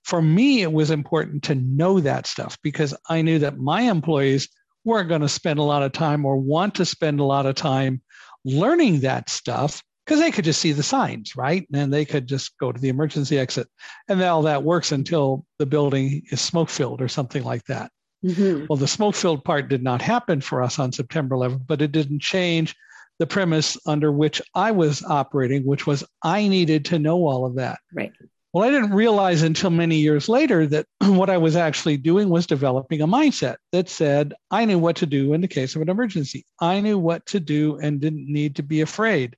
[0.06, 4.48] for me, it was important to know that stuff because I knew that my employees
[4.84, 7.56] weren't going to spend a lot of time or want to spend a lot of
[7.56, 8.02] time
[8.46, 11.68] learning that stuff because they could just see the signs, right?
[11.74, 13.68] And they could just go to the emergency exit.
[14.08, 17.92] And all that works until the building is smoke filled or something like that.
[18.24, 18.68] Mm-hmm.
[18.70, 21.92] Well, the smoke filled part did not happen for us on September 11th, but it
[21.92, 22.76] didn't change
[23.18, 27.56] the premise under which I was operating, which was I needed to know all of
[27.56, 27.80] that.
[27.92, 28.12] Right.
[28.56, 32.48] Well, I didn't realize until many years later that what I was actually doing was
[32.48, 35.90] developing a mindset that said I knew what to do in the case of an
[35.90, 36.46] emergency.
[36.62, 39.36] I knew what to do and didn't need to be afraid.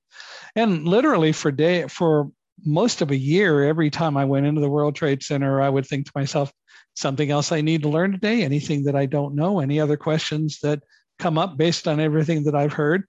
[0.54, 2.30] And literally for day for
[2.64, 5.84] most of a year, every time I went into the World Trade Center, I would
[5.84, 6.52] think to myself,
[6.94, 10.60] something else I need to learn today, anything that I don't know, any other questions
[10.62, 10.84] that
[11.18, 13.02] come up based on everything that I've heard.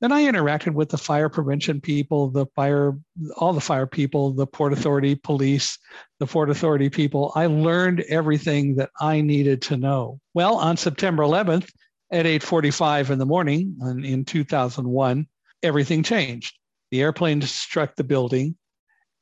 [0.00, 2.98] Then I interacted with the fire prevention people, the fire,
[3.38, 5.78] all the fire people, the Port Authority police,
[6.20, 7.32] the Port Authority people.
[7.34, 10.20] I learned everything that I needed to know.
[10.34, 11.70] Well, on September 11th
[12.10, 15.26] at 8:45 in the morning in 2001,
[15.62, 16.54] everything changed.
[16.90, 18.56] The airplane struck the building,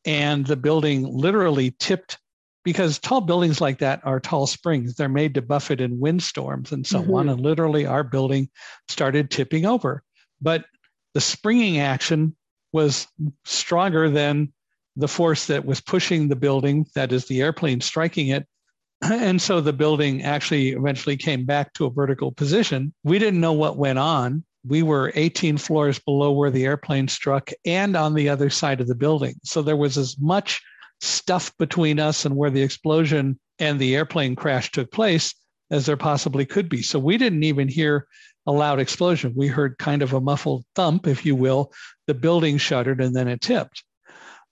[0.04, 2.18] and the building literally tipped
[2.64, 4.96] because tall buildings like that are tall springs.
[4.96, 7.14] They're made to buffet in windstorms and so mm-hmm.
[7.14, 7.28] on.
[7.28, 8.48] And literally, our building
[8.88, 10.02] started tipping over
[10.44, 10.66] but
[11.14, 12.36] the springing action
[12.72, 13.08] was
[13.44, 14.52] stronger than
[14.96, 18.46] the force that was pushing the building, that is, the airplane striking it.
[19.02, 22.94] And so the building actually eventually came back to a vertical position.
[23.02, 24.44] We didn't know what went on.
[24.66, 28.86] We were 18 floors below where the airplane struck and on the other side of
[28.86, 29.34] the building.
[29.44, 30.62] So there was as much
[31.00, 35.34] stuff between us and where the explosion and the airplane crash took place
[35.70, 36.82] as there possibly could be.
[36.82, 38.06] So we didn't even hear
[38.46, 39.32] a loud explosion.
[39.36, 41.72] We heard kind of a muffled thump, if you will.
[42.06, 43.84] The building shuttered and then it tipped.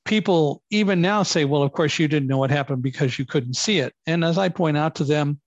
[0.05, 3.55] People even now say, well, of course, you didn't know what happened because you couldn't
[3.55, 3.95] see it.
[4.07, 5.41] And as I point out to them,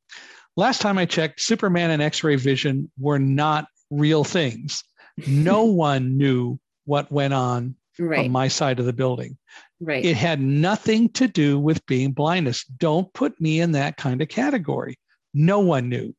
[0.55, 4.83] last time I checked, Superman and X ray vision were not real things.
[5.27, 8.25] No one knew what went on right.
[8.25, 9.37] on my side of the building.
[9.79, 10.05] Right.
[10.05, 12.63] It had nothing to do with being blindness.
[12.65, 14.97] Don't put me in that kind of category.
[15.33, 16.15] No one knew.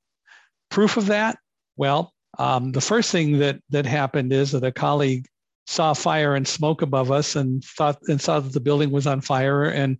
[0.70, 1.38] Proof of that?
[1.76, 5.26] Well, um, the first thing that that happened is that a colleague
[5.66, 9.20] saw fire and smoke above us and thought and saw that the building was on
[9.20, 9.64] fire.
[9.64, 9.98] And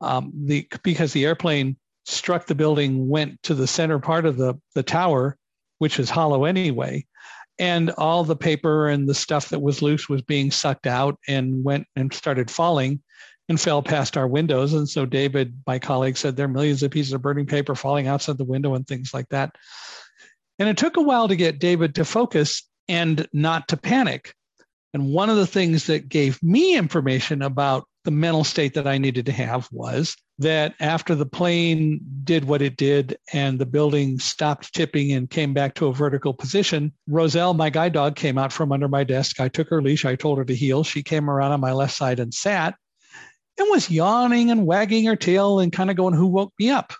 [0.00, 4.54] um, the because the airplane struck the building went to the center part of the
[4.74, 5.36] the tower
[5.78, 7.04] which is hollow anyway.
[7.58, 11.64] And all the paper and the stuff that was loose was being sucked out and
[11.64, 13.02] went and started falling
[13.48, 14.72] and fell past our windows.
[14.72, 18.06] And so david my colleague said there are millions of pieces of burning paper falling
[18.06, 19.56] outside the window and things like that
[20.62, 24.32] and it took a while to get David to focus and not to panic.
[24.94, 28.96] And one of the things that gave me information about the mental state that I
[28.96, 34.20] needed to have was that after the plane did what it did and the building
[34.20, 38.52] stopped tipping and came back to a vertical position, Roselle, my guide dog, came out
[38.52, 39.40] from under my desk.
[39.40, 40.04] I took her leash.
[40.04, 40.84] I told her to heel.
[40.84, 42.76] She came around on my left side and sat
[43.58, 46.92] and was yawning and wagging her tail and kind of going, Who woke me up?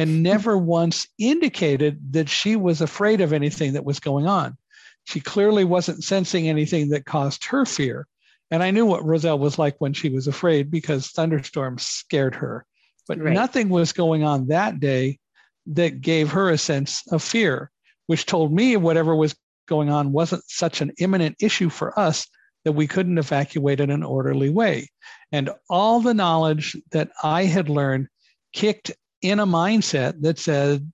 [0.00, 4.56] And never once indicated that she was afraid of anything that was going on.
[5.04, 8.06] She clearly wasn't sensing anything that caused her fear.
[8.50, 12.64] And I knew what Roselle was like when she was afraid because thunderstorms scared her.
[13.08, 13.34] But right.
[13.34, 15.18] nothing was going on that day
[15.66, 17.70] that gave her a sense of fear,
[18.06, 19.36] which told me whatever was
[19.68, 22.26] going on wasn't such an imminent issue for us
[22.64, 24.88] that we couldn't evacuate in an orderly way.
[25.30, 28.08] And all the knowledge that I had learned
[28.54, 28.92] kicked
[29.22, 30.90] in a mindset that said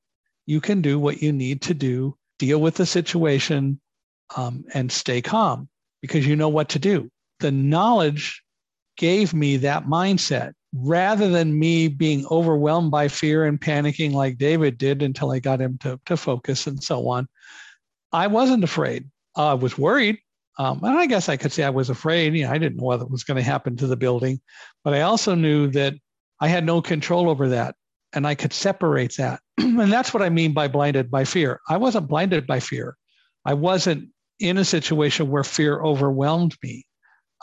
[0.47, 3.81] you can do what you need to do, deal with the situation,
[4.37, 5.69] um, and stay calm
[6.03, 7.11] because you know what to do.
[7.41, 8.43] The knowledge
[8.97, 14.79] gave me that mindset rather than me being overwhelmed by fear and panicking like David
[14.79, 17.29] did until I got him to, to focus and so on.
[18.13, 19.09] I wasn't afraid.
[19.37, 20.19] Uh, I was worried.
[20.59, 22.35] Um, and I guess I could say I was afraid.
[22.35, 24.41] You know, I didn't know what was going to happen to the building,
[24.85, 25.95] but I also knew that
[26.41, 27.75] I had no control over that
[28.17, 29.41] and I could separate that.
[29.59, 31.61] and that's what I mean by blinded by fear.
[31.69, 32.97] I wasn't blinded by fear.
[33.45, 34.09] I wasn't
[34.41, 36.87] in a situation where fear overwhelmed me.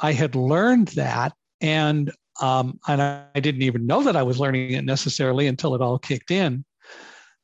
[0.01, 2.11] I had learned that, and
[2.41, 5.81] um, and I, I didn't even know that I was learning it necessarily until it
[5.81, 6.65] all kicked in.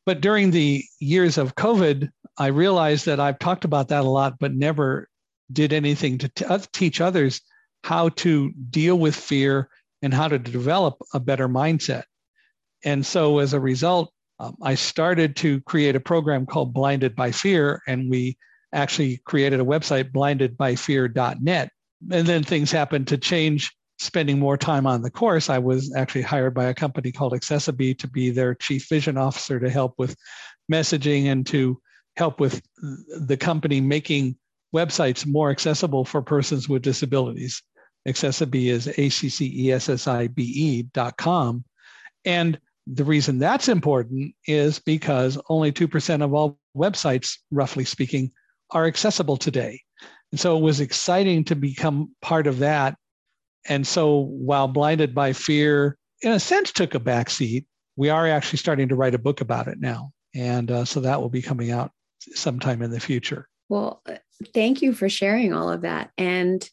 [0.06, 4.40] But during the years of COVID, I realized that I've talked about that a lot,
[4.40, 5.08] but never
[5.54, 7.42] did anything to t- uh, teach others
[7.84, 9.70] how to deal with fear
[10.02, 12.04] and how to develop a better mindset.
[12.84, 17.32] And so as a result, um, I started to create a program called Blinded by
[17.32, 18.38] Fear, and we
[18.74, 21.70] actually created a website, blindedbyfear.net.
[22.12, 25.50] And then things happened to change, spending more time on the course.
[25.50, 29.60] I was actually hired by a company called accessiBe to be their chief vision officer
[29.60, 30.16] to help with
[30.72, 31.82] messaging and to
[32.16, 34.38] help with the company making
[34.74, 37.62] websites more accessible for persons with disabilities.
[38.08, 41.66] accessiBe is A-C-C-E-S-S-I-B-E dot com.
[42.24, 42.60] And
[42.92, 48.32] the reason that's important is because only 2% of all websites, roughly speaking,
[48.72, 49.82] are accessible today.
[50.32, 52.98] And so it was exciting to become part of that.
[53.68, 57.66] And so while Blinded by Fear, in a sense, took a backseat,
[57.96, 60.12] we are actually starting to write a book about it now.
[60.34, 63.48] And uh, so that will be coming out sometime in the future.
[63.68, 64.02] Well,
[64.54, 66.12] thank you for sharing all of that.
[66.18, 66.68] And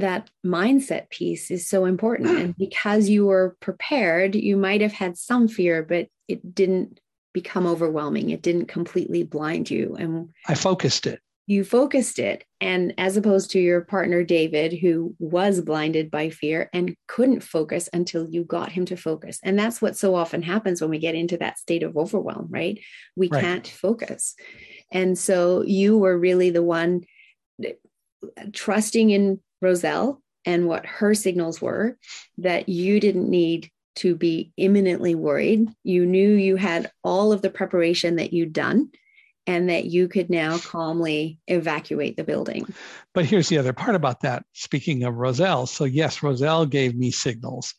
[0.00, 2.30] that mindset piece is so important.
[2.30, 2.40] Mm.
[2.40, 7.00] And because you were prepared, you might have had some fear, but it didn't
[7.32, 8.30] become overwhelming.
[8.30, 9.96] It didn't completely blind you.
[9.96, 11.20] And I focused it.
[11.46, 12.44] You focused it.
[12.60, 17.88] And as opposed to your partner, David, who was blinded by fear and couldn't focus
[17.92, 19.40] until you got him to focus.
[19.42, 22.78] And that's what so often happens when we get into that state of overwhelm, right?
[23.16, 23.40] We right.
[23.40, 24.36] can't focus.
[24.92, 27.02] And so you were really the one
[27.64, 27.70] uh,
[28.52, 31.96] trusting in Roselle and what her signals were
[32.38, 35.68] that you didn't need to be imminently worried.
[35.84, 38.90] You knew you had all of the preparation that you'd done
[39.46, 42.66] and that you could now calmly evacuate the building.
[43.14, 44.44] But here's the other part about that.
[44.52, 47.74] Speaking of Roselle, so yes, Roselle gave me signals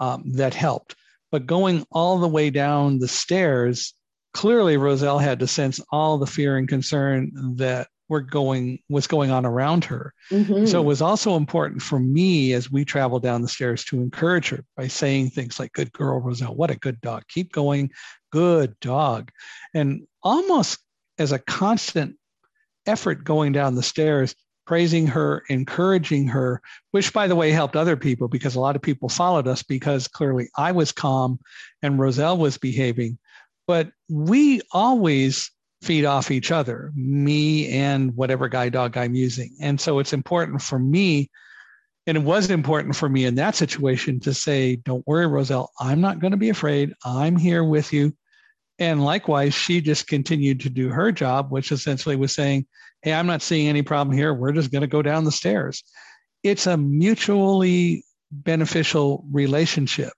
[0.00, 0.96] um, that helped.
[1.30, 3.94] But going all the way down the stairs,
[4.32, 9.30] clearly Roselle had to sense all the fear and concern that were going was going
[9.30, 10.12] on around her.
[10.30, 10.66] Mm-hmm.
[10.66, 14.50] So it was also important for me as we traveled down the stairs to encourage
[14.50, 16.54] her by saying things like, "Good girl, Roselle.
[16.54, 17.22] What a good dog.
[17.28, 17.90] Keep going.
[18.30, 19.30] Good dog."
[19.74, 20.78] And almost
[21.18, 22.16] as a constant
[22.84, 24.34] effort going down the stairs,
[24.66, 26.60] praising her, encouraging her,
[26.90, 30.06] which by the way helped other people because a lot of people followed us because
[30.06, 31.40] clearly I was calm
[31.80, 33.18] and Roselle was behaving.
[33.66, 35.50] But we always
[35.82, 39.56] feed off each other, me and whatever guide dog I'm using.
[39.60, 41.28] And so it's important for me,
[42.06, 46.00] and it was important for me in that situation to say, don't worry, Roselle, I'm
[46.00, 46.94] not going to be afraid.
[47.04, 48.16] I'm here with you.
[48.78, 52.66] And likewise, she just continued to do her job, which essentially was saying,
[53.02, 54.32] hey, I'm not seeing any problem here.
[54.32, 55.82] We're just going to go down the stairs.
[56.42, 60.12] It's a mutually beneficial relationship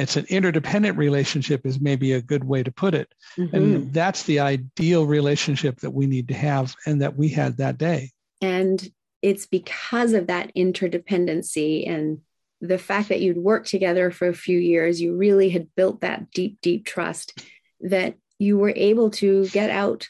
[0.00, 3.54] it's an interdependent relationship is maybe a good way to put it mm-hmm.
[3.54, 7.78] and that's the ideal relationship that we need to have and that we had that
[7.78, 8.90] day and
[9.22, 12.20] it's because of that interdependency and
[12.62, 16.30] the fact that you'd worked together for a few years you really had built that
[16.30, 17.42] deep deep trust
[17.80, 20.08] that you were able to get out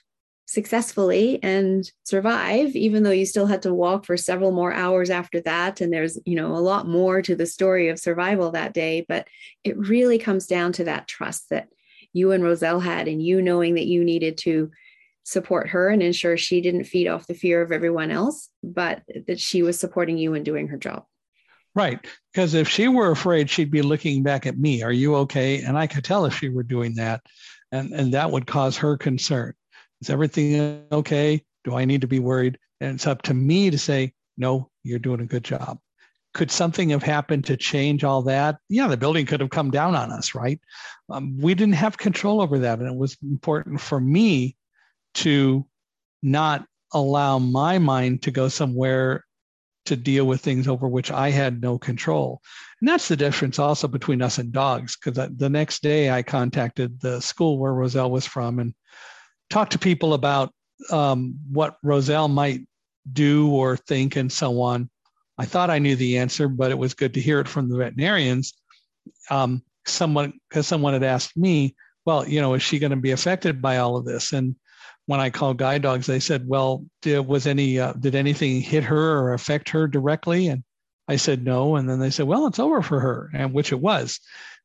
[0.51, 5.41] successfully and survive even though you still had to walk for several more hours after
[5.41, 9.07] that and there's you know a lot more to the story of survival that day
[9.09, 9.29] but
[9.63, 11.69] it really comes down to that trust that
[12.13, 14.73] you and Roselle had and you knowing that you needed to
[15.23, 19.39] support her and ensure she didn't feed off the fear of everyone else but that
[19.39, 21.05] she was supporting you and doing her job
[21.77, 22.05] Right.
[22.33, 24.83] Because if she were afraid, she'd be looking back at me.
[24.83, 25.63] Are you okay?
[25.63, 27.21] And I could tell if she were doing that.
[27.71, 29.55] And, and that would cause her concern.
[30.01, 31.43] Is everything okay?
[31.65, 32.59] Do I need to be worried?
[32.81, 35.79] And it's up to me to say, no, you're doing a good job.
[36.33, 38.59] Could something have happened to change all that?
[38.69, 40.61] Yeah, the building could have come down on us, right?
[41.11, 42.79] Um, we didn't have control over that.
[42.79, 44.57] And it was important for me
[45.15, 45.67] to
[46.23, 49.25] not allow my mind to go somewhere
[49.87, 52.41] to deal with things over which I had no control.
[52.81, 54.97] And that's the difference also between us and dogs.
[54.97, 58.75] Because the next day I contacted the school where Roselle was from and
[59.51, 60.53] talk to people about
[60.91, 62.61] um, what Roselle might
[63.13, 64.89] do or think and so on.
[65.37, 67.77] I thought I knew the answer, but it was good to hear it from the
[67.77, 68.55] veterinarians.
[69.31, 71.75] Um, someone, because someone had asked me,
[72.05, 74.33] well, you know, is she going to be affected by all of this?
[74.33, 74.57] And
[75.07, 78.85] when I called guide dogs, they said, well, did, was any, uh, did anything hit
[78.85, 80.49] her or affect her directly?
[80.49, 80.63] And
[81.09, 81.77] I said no.
[81.77, 84.21] And then they said, well, it's over for her, and which it was.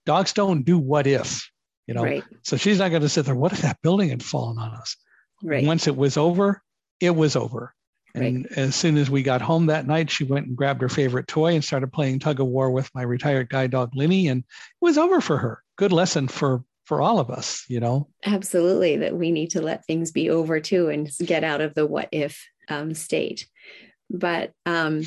[0.05, 1.49] Dogs don't do what if
[1.87, 2.03] you know?
[2.03, 2.23] Right.
[2.43, 4.95] so she's not going to sit there what if that building had fallen on us?
[5.43, 5.65] Right.
[5.65, 6.61] Once it was over
[7.01, 7.73] it was over.
[8.13, 8.57] And right.
[8.57, 11.53] as soon as we got home that night she went and grabbed her favorite toy
[11.53, 14.45] and started playing tug of war with my retired guide dog Linny and it
[14.81, 15.61] was over for her.
[15.77, 18.07] Good lesson for for all of us you know?
[18.25, 21.85] Absolutely that we need to let things be over too and get out of the
[21.85, 23.47] what if um, state.
[24.09, 25.03] But um,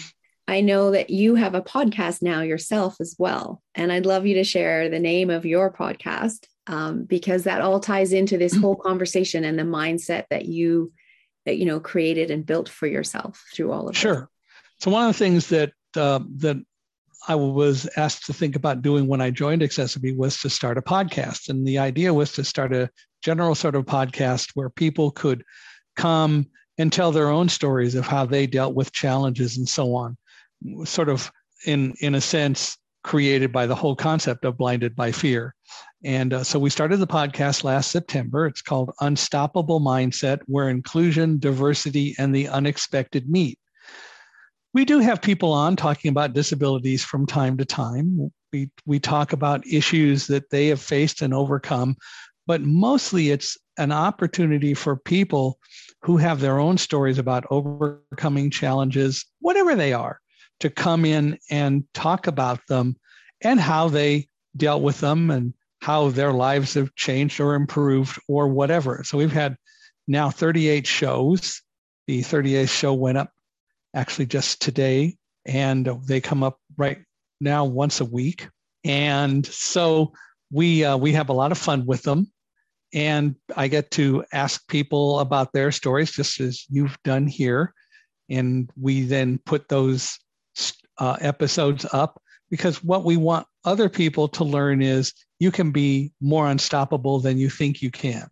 [0.48, 3.62] I know that you have a podcast now yourself as well.
[3.74, 7.80] And I'd love you to share the name of your podcast um, because that all
[7.80, 10.92] ties into this whole conversation and the mindset that you
[11.46, 13.98] that you know created and built for yourself through all of it.
[13.98, 14.28] sure.
[14.78, 16.56] So one of the things that uh, that
[17.26, 20.82] I was asked to think about doing when I joined accessiBe was to start a
[20.82, 22.90] podcast, and the idea was to start a
[23.24, 25.42] general sort of podcast where people could
[25.96, 26.46] come
[26.76, 30.16] and tell their own stories of how they dealt with challenges and so on,
[30.84, 31.32] sort of
[31.66, 35.54] in in a sense created by the whole concept of blinded by fear.
[36.04, 38.46] And uh, so we started the podcast last September.
[38.46, 43.58] It's called Unstoppable Mindset, where inclusion, diversity, and the unexpected meet.
[44.74, 48.30] We do have people on talking about disabilities from time to time.
[48.52, 51.96] We, we talk about issues that they have faced and overcome,
[52.46, 55.58] but mostly it's an opportunity for people
[56.02, 60.20] who have their own stories about overcoming challenges, whatever they are,
[60.60, 62.96] to come in and talk about them
[63.42, 65.54] and how they dealt with them and
[65.88, 69.02] how their lives have changed or improved or whatever.
[69.04, 69.56] So we've had
[70.06, 71.62] now 38 shows.
[72.06, 73.32] The 38th show went up
[73.94, 75.16] actually just today,
[75.46, 76.98] and they come up right
[77.40, 78.50] now once a week.
[78.84, 80.12] And so
[80.52, 82.30] we uh, we have a lot of fun with them,
[82.92, 87.72] and I get to ask people about their stories, just as you've done here,
[88.28, 90.18] and we then put those
[90.98, 92.20] uh, episodes up
[92.50, 97.38] because what we want other people to learn is you can be more unstoppable than
[97.38, 98.28] you think you can.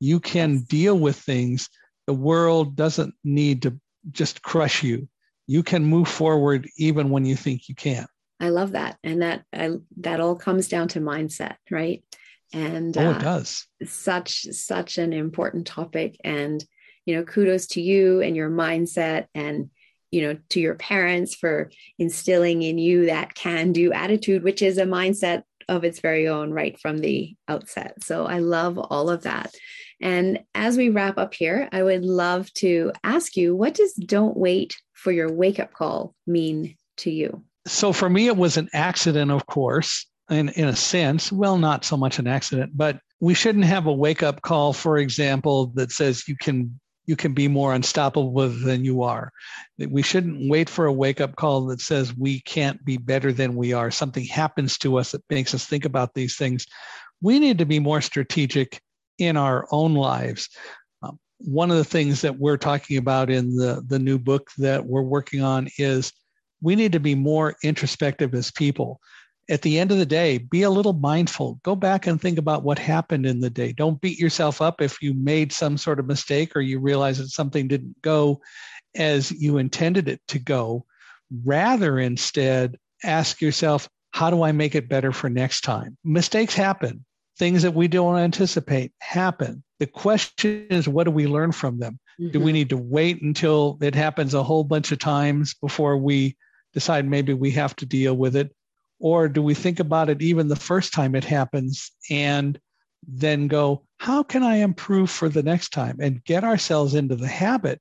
[0.00, 1.68] You can deal with things.
[2.06, 3.78] The world doesn't need to
[4.12, 5.08] just crush you.
[5.46, 8.08] You can move forward even when you think you can't.
[8.40, 12.04] I love that, and that I, that all comes down to mindset, right?
[12.52, 13.66] And oh, it uh, does.
[13.84, 16.64] Such such an important topic, and
[17.04, 19.70] you know, kudos to you and your mindset, and
[20.10, 24.84] you know, to your parents for instilling in you that can-do attitude, which is a
[24.84, 28.02] mindset of its very own right from the outset.
[28.02, 29.54] So I love all of that.
[30.00, 34.36] And as we wrap up here, I would love to ask you what does don't
[34.36, 37.42] wait for your wake up call mean to you?
[37.66, 41.30] So for me, it was an accident, of course, in, in a sense.
[41.30, 44.98] Well, not so much an accident, but we shouldn't have a wake up call, for
[44.98, 46.78] example, that says you can
[47.08, 49.32] you can be more unstoppable than you are.
[49.78, 53.56] We shouldn't wait for a wake up call that says we can't be better than
[53.56, 53.90] we are.
[53.90, 56.66] Something happens to us that makes us think about these things.
[57.22, 58.82] We need to be more strategic
[59.18, 60.50] in our own lives.
[61.02, 64.84] Um, one of the things that we're talking about in the, the new book that
[64.84, 66.12] we're working on is
[66.60, 69.00] we need to be more introspective as people
[69.48, 71.58] at the end of the day, be a little mindful.
[71.62, 73.72] Go back and think about what happened in the day.
[73.72, 77.28] Don't beat yourself up if you made some sort of mistake or you realize that
[77.28, 78.42] something didn't go
[78.94, 80.84] as you intended it to go.
[81.44, 85.96] Rather, instead, ask yourself, how do I make it better for next time?
[86.04, 87.04] Mistakes happen.
[87.38, 89.62] Things that we don't anticipate happen.
[89.78, 92.00] The question is, what do we learn from them?
[92.20, 92.32] Mm-hmm.
[92.32, 92.52] Do we mm-hmm.
[92.54, 96.36] need to wait until it happens a whole bunch of times before we
[96.74, 98.52] decide maybe we have to deal with it?
[98.98, 102.58] Or do we think about it even the first time it happens and
[103.06, 107.28] then go, how can I improve for the next time and get ourselves into the
[107.28, 107.80] habit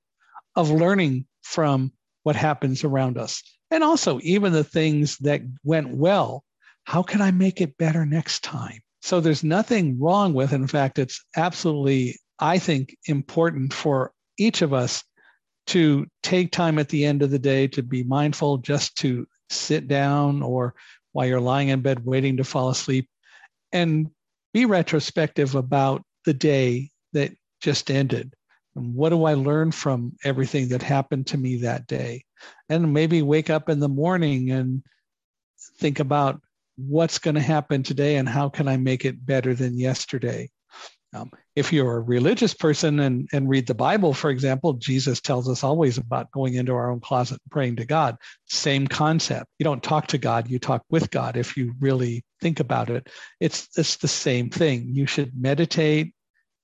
[0.56, 1.92] of learning from
[2.24, 3.42] what happens around us?
[3.72, 6.44] And also, even the things that went well,
[6.86, 8.80] how can I make it better next time?
[9.02, 14.74] So there's nothing wrong with, in fact, it's absolutely, I think, important for each of
[14.74, 15.04] us
[15.68, 19.88] to take time at the end of the day to be mindful, just to sit
[19.88, 20.76] down or
[21.12, 23.10] while you're lying in bed waiting to fall asleep
[23.72, 24.10] and
[24.54, 27.32] be retrospective about the day that
[27.62, 28.34] just ended.
[28.76, 32.24] And what do I learn from everything that happened to me that day?
[32.70, 34.84] And maybe wake up in the morning and
[35.80, 36.42] think about
[36.78, 40.50] what's going to happen today and how can I make it better than yesterday.
[41.14, 45.50] Um, if you're a religious person and, and read the Bible, for example, Jesus tells
[45.50, 48.18] us always about going into our own closet and praying to God.
[48.46, 49.48] Same concept.
[49.58, 53.10] You don't talk to God, you talk with God if you really think about it.
[53.40, 54.90] It's, it's the same thing.
[54.94, 56.14] You should meditate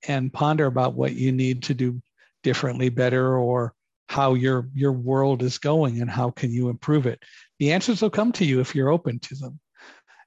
[0.06, 2.02] and ponder about what you need to do
[2.42, 3.72] differently, better, or
[4.10, 7.22] how your, your world is going and how can you improve it.
[7.58, 9.58] The answers will come to you if you're open to them.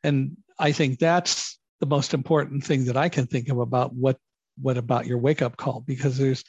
[0.04, 4.18] And I think that's the most important thing that I can think of about what
[4.60, 6.44] what about your wake up call because there's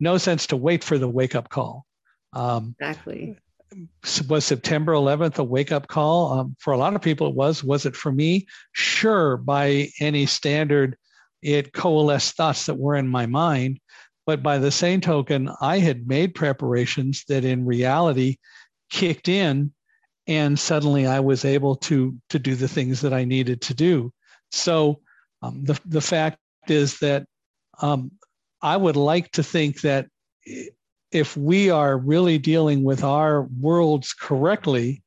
[0.00, 1.86] no sense to wait for the wake up call.
[2.32, 3.36] Um, exactly.
[4.28, 6.32] Was September 11th a wake up call?
[6.32, 7.64] Um, for a lot of people, it was.
[7.64, 8.46] Was it for me?
[8.72, 10.96] Sure, by any standard,
[11.42, 13.80] it coalesced thoughts that were in my mind.
[14.26, 18.36] But by the same token, I had made preparations that in reality
[18.90, 19.72] kicked in,
[20.26, 24.12] and suddenly I was able to to do the things that I needed to do.
[24.54, 25.00] So
[25.42, 26.38] um, the, the fact
[26.68, 27.26] is that
[27.80, 28.12] um,
[28.62, 30.06] I would like to think that
[31.10, 35.02] if we are really dealing with our worlds correctly,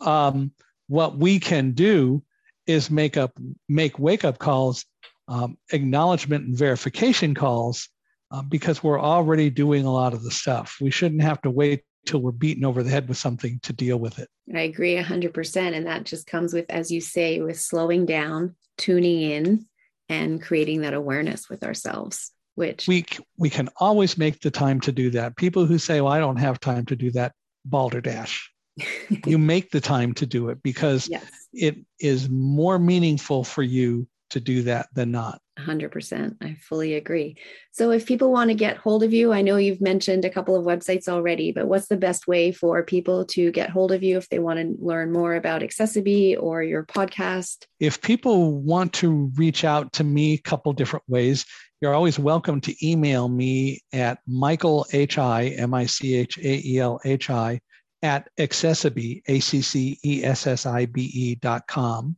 [0.00, 0.52] um,
[0.88, 2.22] what we can do
[2.66, 3.32] is make up
[3.68, 4.84] make wake up calls,
[5.28, 7.88] um, acknowledgement and verification calls,
[8.30, 10.76] uh, because we're already doing a lot of the stuff.
[10.80, 13.98] We shouldn't have to wait till we're beaten over the head with something to deal
[13.98, 14.28] with it.
[14.54, 15.56] I agree 100%.
[15.56, 19.66] And that just comes with, as you say, with slowing down, tuning in,
[20.08, 22.32] and creating that awareness with ourselves.
[22.56, 23.06] Which we
[23.38, 25.36] we can always make the time to do that.
[25.36, 27.32] People who say, "Well, I don't have time to do that,"
[27.64, 28.50] balderdash.
[29.26, 31.24] you make the time to do it because yes.
[31.52, 35.40] it is more meaningful for you to do that than not.
[35.66, 36.36] 100%.
[36.42, 37.36] I fully agree.
[37.72, 40.56] So, if people want to get hold of you, I know you've mentioned a couple
[40.56, 44.16] of websites already, but what's the best way for people to get hold of you
[44.16, 47.66] if they want to learn more about accessiBe or your podcast?
[47.78, 51.44] If people want to reach out to me a couple different ways,
[51.80, 56.62] you're always welcome to email me at Michael H I M I C H A
[56.64, 57.60] E L H I
[58.02, 62.16] at accessibe, A C C E S S I B E dot com.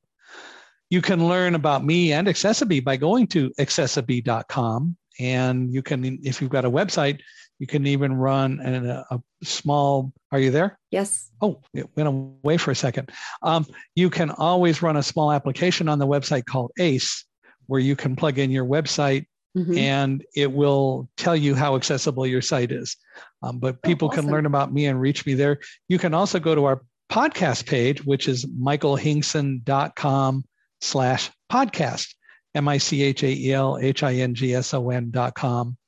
[0.93, 4.95] You can learn about me and accessiBe by going to accessibe.com.
[5.19, 7.21] And you can, if you've got a website,
[7.59, 10.13] you can even run a, a small.
[10.33, 10.79] Are you there?
[10.91, 11.31] Yes.
[11.41, 13.11] Oh, it went away for a second.
[13.41, 13.65] Um,
[13.95, 17.25] you can always run a small application on the website called ACE,
[17.69, 19.25] where you can plug in your website
[19.55, 19.77] Mm-hmm.
[19.77, 22.97] and it will tell you how accessible your site is.
[23.43, 24.25] Um, but oh, people oh, awesome.
[24.25, 25.59] can learn about me and reach me there.
[25.89, 26.81] You can also go to our
[27.11, 30.45] podcast page, which is michaelhingson.com
[30.83, 32.15] slash podcast,
[32.55, 35.79] M-I-C-H-A-E-L-H-I-N-G-S-O-N dot com.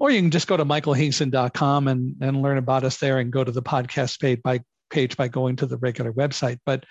[0.00, 3.44] Or you can just go to michaelhingson.com and, and learn about us there and go
[3.44, 4.60] to the podcast page by,
[4.90, 6.58] page by going to the regular website.
[6.64, 6.84] But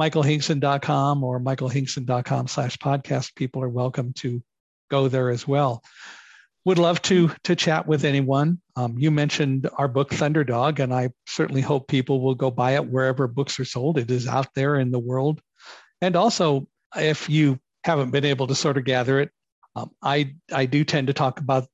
[0.00, 4.42] michaelhingson.com or michaelhingson.com slash podcast, people are welcome to
[4.90, 5.82] go there as well.
[6.66, 8.58] Would love to to chat with anyone.
[8.74, 12.86] Um, you mentioned our book Thunderdog, and I certainly hope people will go buy it
[12.86, 13.98] wherever books are sold.
[13.98, 15.42] It is out there in the world,
[16.00, 16.66] and also
[16.96, 19.30] if you haven't been able to sort of gather it,
[19.76, 21.66] um, I I do tend to talk about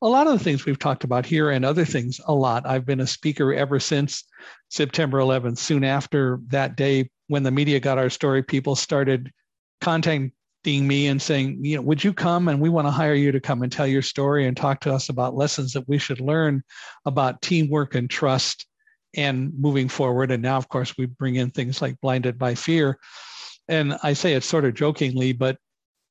[0.00, 2.66] a lot of the things we've talked about here and other things a lot.
[2.66, 4.24] I've been a speaker ever since
[4.68, 5.58] September 11th.
[5.58, 9.32] Soon after that day, when the media got our story, people started
[9.80, 10.32] contacting
[10.66, 13.40] me and saying, you know, would you come and we want to hire you to
[13.40, 16.62] come and tell your story and talk to us about lessons that we should learn
[17.04, 18.66] about teamwork and trust
[19.16, 20.30] and moving forward.
[20.30, 22.98] And now, of course, we bring in things like blinded by fear
[23.68, 25.58] and I say it sort of jokingly, but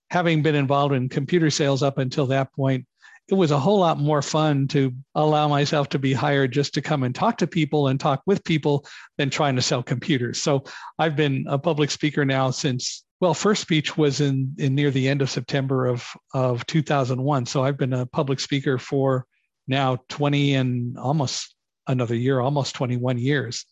[0.10, 2.86] having been involved in computer sales up until that point,
[3.30, 6.82] it was a whole lot more fun to allow myself to be hired just to
[6.82, 8.86] come and talk to people and talk with people
[9.18, 10.42] than trying to sell computers.
[10.42, 10.64] So
[10.98, 15.10] I've been a public speaker now since well, first speech was in, in near the
[15.10, 17.48] end of September of, of 2001.
[17.48, 19.26] So I've been a public speaker for
[19.68, 21.56] now 20 and almost
[21.88, 23.66] another year, almost 21 years.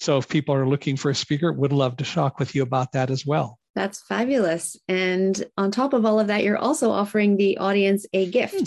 [0.00, 2.92] So if people are looking for a speaker, would love to talk with you about
[2.92, 3.58] that as well.
[3.74, 4.76] That's fabulous.
[4.88, 8.54] And on top of all of that, you're also offering the audience a gift.
[8.54, 8.64] Hmm.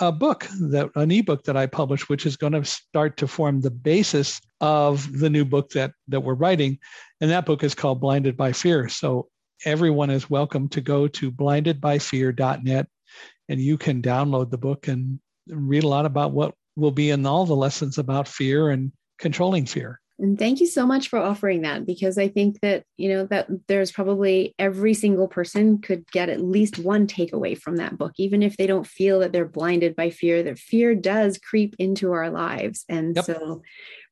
[0.01, 3.61] a book that an ebook that I published, which is going to start to form
[3.61, 6.79] the basis of the new book that that we're writing,
[7.21, 8.89] and that book is called Blinded by Fear.
[8.89, 9.29] So
[9.65, 12.89] everyone is welcome to go to blindedbyfear.net,
[13.49, 17.25] and you can download the book and read a lot about what will be in
[17.25, 20.01] all the lessons about fear and controlling fear.
[20.25, 23.47] And thank you so much for offering that because I think that, you know, that
[23.69, 28.43] there's probably every single person could get at least one takeaway from that book, even
[28.43, 32.31] if they don't feel that they're blinded by fear, that fear does creep into our
[32.31, 32.87] lives.
[32.89, 33.27] And yep.
[33.27, 33.61] so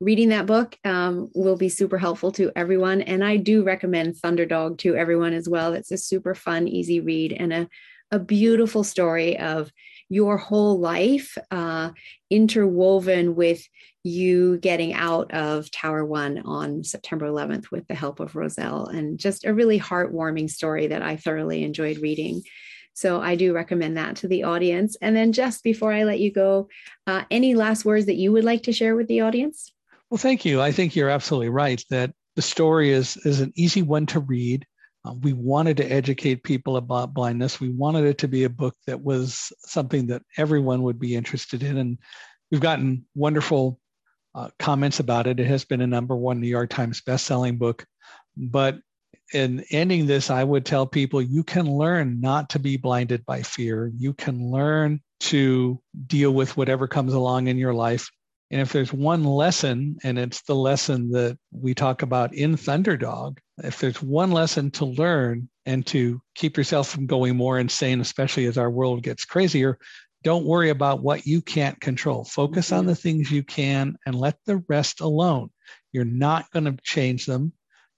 [0.00, 3.00] reading that book um, will be super helpful to everyone.
[3.00, 5.72] And I do recommend Thunderdog to everyone as well.
[5.72, 7.68] It's a super fun, easy read and a,
[8.10, 9.72] a beautiful story of
[10.10, 11.92] your whole life uh,
[12.28, 13.66] interwoven with
[14.05, 19.18] you getting out of Tower One on September 11th with the help of Roselle, and
[19.18, 22.42] just a really heartwarming story that I thoroughly enjoyed reading.
[22.94, 24.96] So I do recommend that to the audience.
[25.00, 26.68] And then just before I let you go,
[27.07, 29.72] uh, any last words that you would like to share with the audience?
[30.11, 30.61] Well, thank you.
[30.61, 34.66] I think you're absolutely right that the story is is an easy one to read.
[35.05, 37.61] Uh, we wanted to educate people about blindness.
[37.61, 41.62] We wanted it to be a book that was something that everyone would be interested
[41.62, 41.78] in.
[41.78, 41.98] And
[42.50, 43.80] we've gotten wonderful
[44.35, 45.41] uh, comments about it.
[45.41, 47.85] It has been a number one New York Times bestselling book.
[48.37, 48.78] But
[49.33, 53.43] in ending this, I would tell people you can learn not to be blinded by
[53.43, 53.91] fear.
[53.97, 58.11] You can learn to deal with whatever comes along in your life.
[58.51, 63.39] And if there's one lesson, and it's the lesson that we talk about in Thunderdog,
[63.64, 68.45] if there's one lesson to learn and to keep yourself from going more insane, especially
[68.47, 69.78] as our world gets crazier,
[70.22, 72.24] don't worry about what you can't control.
[72.24, 72.78] Focus mm-hmm.
[72.78, 75.50] on the things you can and let the rest alone.
[75.92, 77.52] You're not going to change them.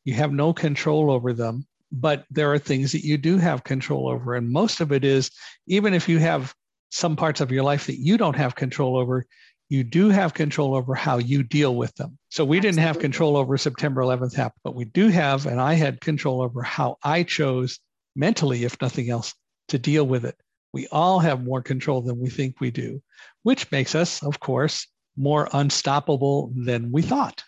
[0.05, 4.09] You have no control over them, but there are things that you do have control
[4.09, 4.35] over.
[4.35, 5.31] And most of it is,
[5.67, 6.55] even if you have
[6.91, 9.25] some parts of your life that you don't have control over,
[9.69, 12.19] you do have control over how you deal with them.
[12.29, 12.77] So we Absolutely.
[12.77, 16.43] didn't have control over September 11th happen, but we do have, and I had control
[16.43, 17.81] over how I chose
[18.15, 19.35] mentally, if nothing else,
[19.69, 20.37] to deal with it.
[20.75, 23.01] We all have more control than we think we do,
[23.45, 27.45] which makes us, of course, more unstoppable than we thought.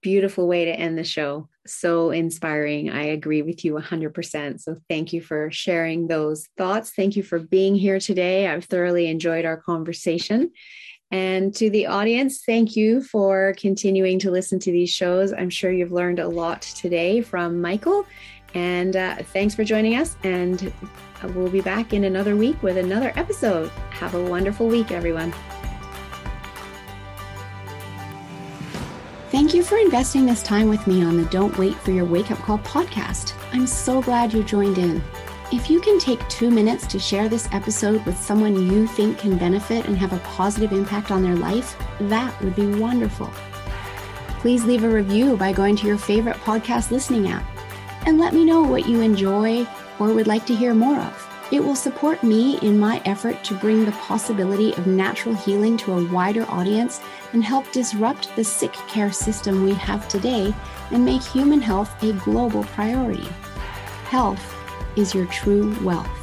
[0.00, 1.48] Beautiful way to end the show.
[1.66, 2.88] So inspiring.
[2.88, 4.60] I agree with you 100%.
[4.60, 6.92] So thank you for sharing those thoughts.
[6.94, 8.46] Thank you for being here today.
[8.46, 10.52] I've thoroughly enjoyed our conversation.
[11.10, 15.32] And to the audience, thank you for continuing to listen to these shows.
[15.32, 18.06] I'm sure you've learned a lot today from Michael.
[18.54, 20.16] And uh, thanks for joining us.
[20.24, 20.72] And
[21.34, 23.70] we'll be back in another week with another episode.
[23.90, 25.34] Have a wonderful week, everyone.
[29.30, 32.30] Thank you for investing this time with me on the Don't Wait for Your Wake
[32.30, 33.34] Up Call podcast.
[33.52, 35.02] I'm so glad you joined in.
[35.52, 39.36] If you can take two minutes to share this episode with someone you think can
[39.36, 43.30] benefit and have a positive impact on their life, that would be wonderful.
[44.40, 47.44] Please leave a review by going to your favorite podcast listening app
[48.08, 49.66] and let me know what you enjoy
[49.98, 51.28] or would like to hear more of.
[51.52, 55.92] It will support me in my effort to bring the possibility of natural healing to
[55.92, 57.02] a wider audience
[57.34, 60.54] and help disrupt the sick care system we have today
[60.90, 63.28] and make human health a global priority.
[64.04, 64.56] Health
[64.96, 66.17] is your true wealth.